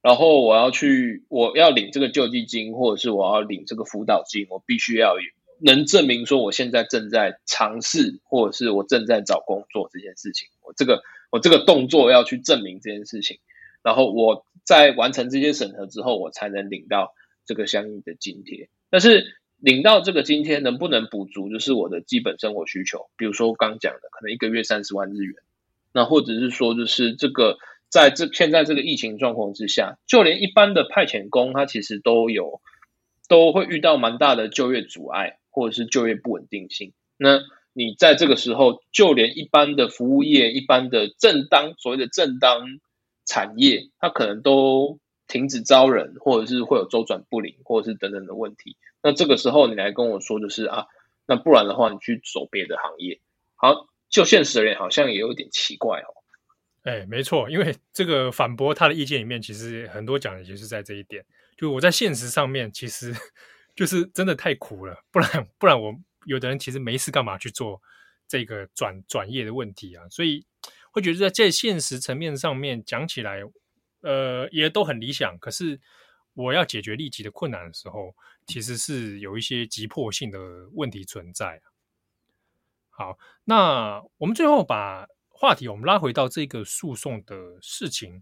[0.01, 5.25] 然后我要去我要领这个救济金，或者是我要领这个辅导金，我必须要有。
[5.61, 11.01] 能证明说我现在正在尝试，或者是我正在找工作这件事情，我这个
[11.31, 13.39] 我这个动作要去证明这件事情，
[13.83, 17.13] 然后我在完成这些审核之后，我才能领到
[17.45, 18.69] 这个相应的津贴。
[18.89, 19.25] 但是
[19.57, 25.35] 领到这个津贴能不能补足，就是我的基本生活需求，比如说刚讲的，可能一个月三十万日元，
[25.91, 27.57] 那或者是说就是这个
[27.89, 32.61] 在这现在这个疫情状况之下，就连一般的派遣工，他其实都有
[33.27, 35.38] 都会遇到蛮大的就业阻碍。
[35.51, 37.39] 或者是就业不稳定性，那
[37.73, 42.79] 你在这个时候，就连一般的服务业、一般的正当所谓的正当
[43.25, 48.75] 产业，它可能都停止招人，或者是会有周转不灵，或者是等等的问题。
[49.01, 50.87] 那这个时候，你来跟我说，就是啊，
[51.25, 53.21] 那不然的话，你去走别的行业。
[53.55, 56.09] 好，就现实而言，好像也有点奇怪哦。
[56.83, 61.23] 哎，没错，因为这个反驳他的意见里面，其实很多讲的就是在这一点，
[61.55, 63.13] 就我在现实上面，其实。
[63.79, 67.81] 就是真的太苦了，不然不然我有的人其实没事干嘛去做
[68.27, 70.45] 这个转转业的问题啊，所以
[70.91, 73.39] 会觉得在这现实层面上面讲起来，
[74.01, 75.37] 呃，也都很理想。
[75.39, 75.79] 可是
[76.33, 78.13] 我要解决立即的困难的时候，
[78.45, 80.37] 其实是有一些急迫性的
[80.73, 81.61] 问题存在。
[82.89, 88.21] 好，那我们最后把话题我们拉回到这个诉讼的事情。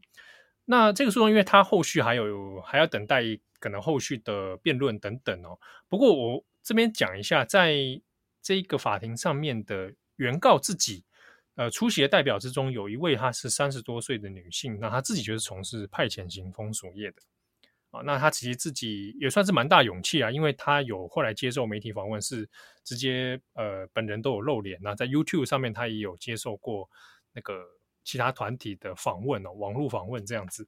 [0.69, 3.23] 那这个诉讼，因为它后续还有还要等待。
[3.59, 5.57] 可能后续的辩论等等哦。
[5.89, 7.75] 不过我这边讲一下，在
[8.39, 11.03] 这个法庭上面的原告自己，
[11.55, 17.17] 呃，出席的代表之中，有一位她是三十多岁的女性，那她自己就是从事派遣型风俗业的
[17.89, 18.01] 啊。
[18.05, 22.47] 那她其实自己也算是蛮大勇气啊，因为她有后来接受媒体访问，是
[22.83, 24.77] 直接呃本人都有露脸。
[24.83, 26.87] 那在 YouTube 上面，她也有接受过
[27.33, 27.65] 那个
[28.07, 30.65] 其他团体的访问哦，网络访问这样子。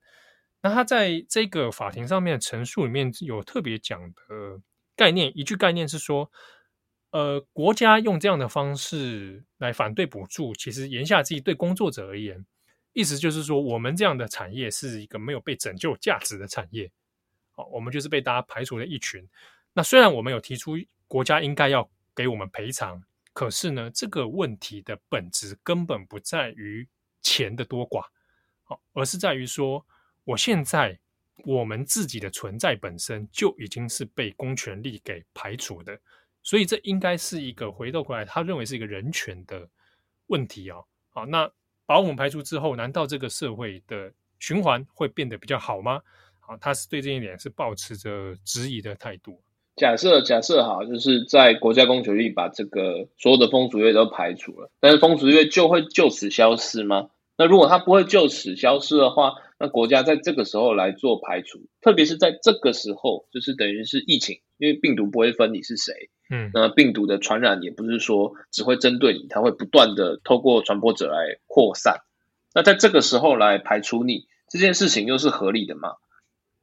[0.62, 4.62] 那他在这个法庭上面的陈述里面有特别讲的
[4.94, 6.30] 概念，一句概念是说，
[7.12, 12.46] 呃，国家用这样的方式来反对补助，其实言下之意对工作者而言，
[12.92, 16.92] 意思就是说，我们这样的产业是一个没有被拯救价值的产业，
[17.52, 19.26] 好，我们就是被大家排除的一群。
[19.72, 20.74] 那虽然我们有提出
[21.08, 26.86] 国家应该要给我们赔偿，可是呢，这个问题的本质根本不在于
[27.22, 28.06] 钱的多寡，
[28.64, 29.86] 好，而是在于说。
[30.26, 31.00] 我现在
[31.38, 36.00] 我们自己的存在本身就已经是被公权力给排除的，
[36.44, 39.68] 所以这应该是一个回到过来，他认为是一个人权的
[40.28, 40.86] 问题哦。
[41.10, 41.52] 好，那
[41.88, 46.00] 把我们排除之后，难道这个社会的循环会变得比较好吗？
[46.40, 49.42] 好，他是对这一点是抱持着质疑的态度。
[49.80, 57.10] 假设假设哈，就是在国家公权力把这个所有的风俗业都排除了，但是风俗业就会就此消失吗？
[57.38, 65.94] 那如果它不会就此消失的话，那国家在这个时候来做排除，特别是在这个时候，就是等于是疫情，因为病毒不会分你是谁，
[66.30, 72.02] 嗯，那病毒的传染也不是说只会针对你，它会不断的透过传播者来扩散。
[72.54, 75.94] 那在这个时候来排除你这件事情，又是合理的吗？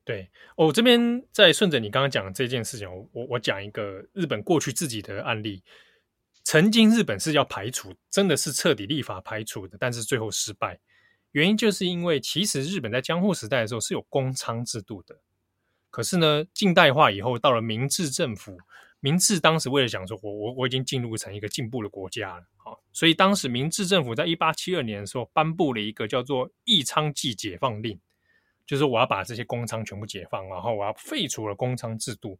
[0.06, 5.64] 对，我这边再顺着你刚刚讲的这件事情，我我我讲一个日本过去自己的案例，
[6.44, 10.78] 曾经日本是要排除，真的是彻底立法排除的，但是最后失败。
[11.32, 15.18] 原因就是因为，其实日本在江户时代的时候是有公娼制度的，
[15.90, 18.56] 可是呢，近代化以后到了明治政府，
[19.00, 27.96] 明治当时为了讲说，我我我已经进入成一个进步的国家了，好，所以当时明治政府在一八七二年的时候颁布了一个叫做《义娼妓解放令》，
[28.66, 32.38] 就是我要把这些工仓全部解放，然后我要废除了工仓制度。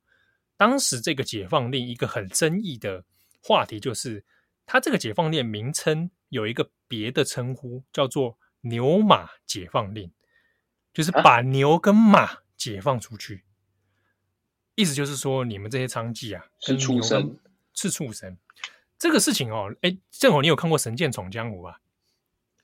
[0.57, 3.05] 当时这个解放令一个很争议的
[3.43, 4.25] 话题就是，
[4.67, 8.37] 它这个解放令名称有一个别的称呼，叫做。
[8.63, 10.11] 牛马解放令，
[10.93, 13.45] 就是把牛跟马解放出去。
[14.75, 17.39] 意思就是说你们这些娼妓啊是畜生，
[17.75, 18.37] 是畜生。
[18.99, 21.81] 这个事情哦，哎，正好你有看过《神剑闯江湖》吧？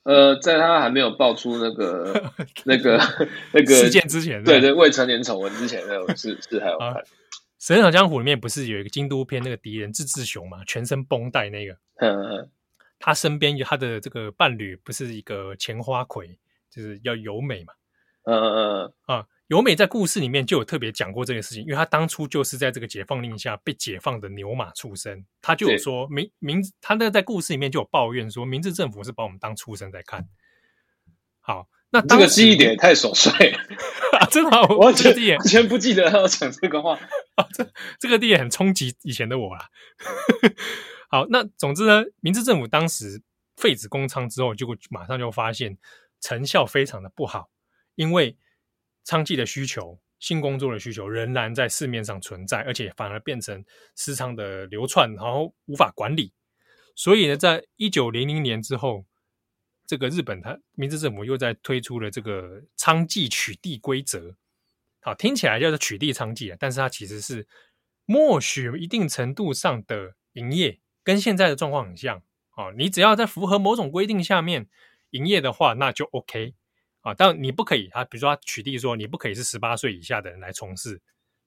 [0.04, 2.32] 呃，在他还没有爆出那个
[2.64, 2.98] 那个
[3.52, 6.92] 那个事件之前，对对，未成年丑闻之前，那种是是还有看
[7.58, 12.50] 《神探江湖》里面不是有一个京都片那个敌人志志雄嘛，全身绷带那个，嗯嗯，
[12.98, 16.38] 他身边有他的这个伴侣，不是一个钱花魁，
[16.68, 17.72] 就是要由美嘛，
[18.24, 19.26] 嗯嗯嗯啊。
[19.52, 30.26] 由美在故事里面就有特别讲过这个事情，因为他当初就是在这个解放令下被解放的牛马畜生，他就有说明明他那在故事里面就有抱怨说，明治政府是把我们当畜生在看。
[31.42, 33.58] 好，那这个记忆点也太琐碎了，
[34.18, 36.94] 啊、真的、 啊，我完全完全不记得他要讲这个话
[37.36, 39.68] 啊，这这个地点很冲击以前的我啦。
[41.10, 43.20] 好，那总之呢，明治政府当时
[43.58, 45.76] 废止公仓之后，就马上就发现
[46.22, 47.50] 成效非常的不好，
[47.96, 48.38] 因为。
[49.04, 56.32] 娼妓的需求、性工作的需求仍然在市面上存在，而且反而变成私娼的流窜，然后无法管理。
[56.94, 59.04] 所以呢，在一九零零年之后，
[59.86, 64.36] 这个日本它明治政府又在推出了这个娼妓取缔规则。
[65.00, 67.46] 好，听起来叫做取缔娼妓啊，但是它其实是
[68.04, 72.22] 默许一定程度上的营业，跟现在的状况很像。
[72.50, 74.68] 啊，你只要在符合某种规定下面
[75.10, 76.54] 营业的话，那就 OK。
[77.02, 81.00] 啊，但你不可以，啊比如说他取缔说你不可以是十八岁以下的人来从事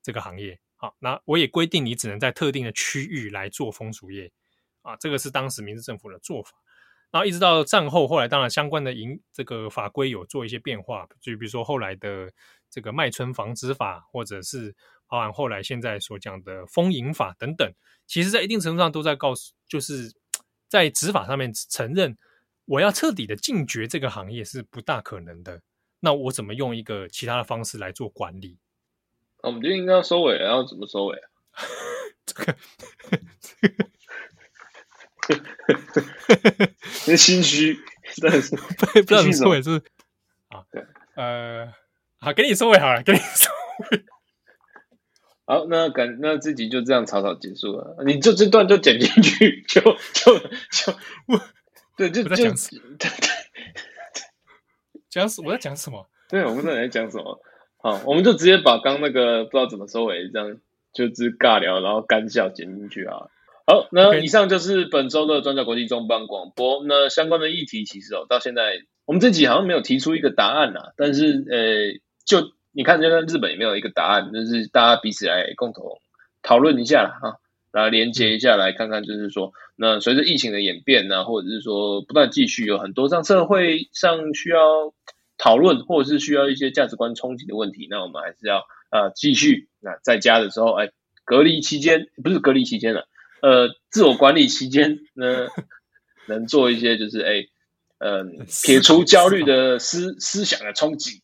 [0.03, 0.59] 这个行业。
[0.75, 4.31] 好，那我也规定你只能在特定的区域来做风俗业。
[4.81, 6.51] 啊，这个是当时明治政府的做法。
[7.09, 12.29] 然后一直到战后，后来当然相关的营这个法规有做一些变化，就比如说后来的
[12.69, 14.75] 这个卖春防止法，或者是
[15.07, 17.71] 包含后来现在所讲的风淫法等等，
[18.05, 20.13] 其实在一定程度上都在告诉，就是
[20.67, 22.17] 在执法上面承认。
[22.65, 25.61] 我要彻底的禁绝这个行业是不大可能的。
[26.01, 28.59] 那我怎么用一个其他的方式来做管理？
[29.41, 31.29] 我们就应该要收尾了，要怎么收尾啊？
[32.25, 32.55] 这个，
[37.07, 37.79] 那 心虚，
[38.15, 39.83] 真的是不知道怎么收尾是，是？
[40.49, 40.85] 啊，对，
[41.15, 41.73] 呃，
[42.19, 43.49] 好，给你收尾好了，给你收
[43.91, 44.05] 尾。
[45.45, 48.03] 好，那感那这集就这样草草结束了。
[48.05, 50.93] 你就这段就剪进去，就就就
[51.27, 51.39] 我。
[51.97, 52.81] 对，就在讲什么？
[55.09, 55.41] 讲什？
[55.41, 56.07] 我在讲什么？
[56.29, 57.39] 对，我们在讲什么？
[57.77, 60.57] 好，我们就直接把刚那个不知道怎么收尾，这样
[60.93, 63.27] 就是尬聊，然后干笑剪进去啊。
[63.67, 66.83] 好，那以上就是本周的转角国际重磅广播。
[66.85, 70.91] 那相关的议题其实哦，到现在我们这集好像没有提出一个答案呐。
[70.97, 75.99] 但是呃，就你看，现在日本也没有一个答案，就是大家彼此来共同
[76.41, 77.39] 讨论一下了哈。
[77.83, 84.93] 来连接一下，来看看，就是说，那随着疫情的演变呢，或者是说不断继续有很多让社会上需要
[85.37, 89.67] 讨论，或者是需要一些价值观冲击的问题，那我们还是要呃继续。
[89.81, 90.91] 那在家的时候，哎，
[91.25, 93.09] 隔离期间不是隔离期间了，
[93.41, 95.49] 呃，自我管理期间呢，
[96.29, 97.45] 能做一些就是哎，
[97.97, 101.21] 嗯、呃， 撇除焦虑的思思想的冲击。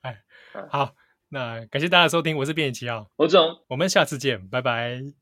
[0.00, 0.22] 哎，
[0.70, 0.94] 好，
[1.28, 5.21] 那感谢大家的收听，我是编辑七号，我是总，我们下次见，拜拜。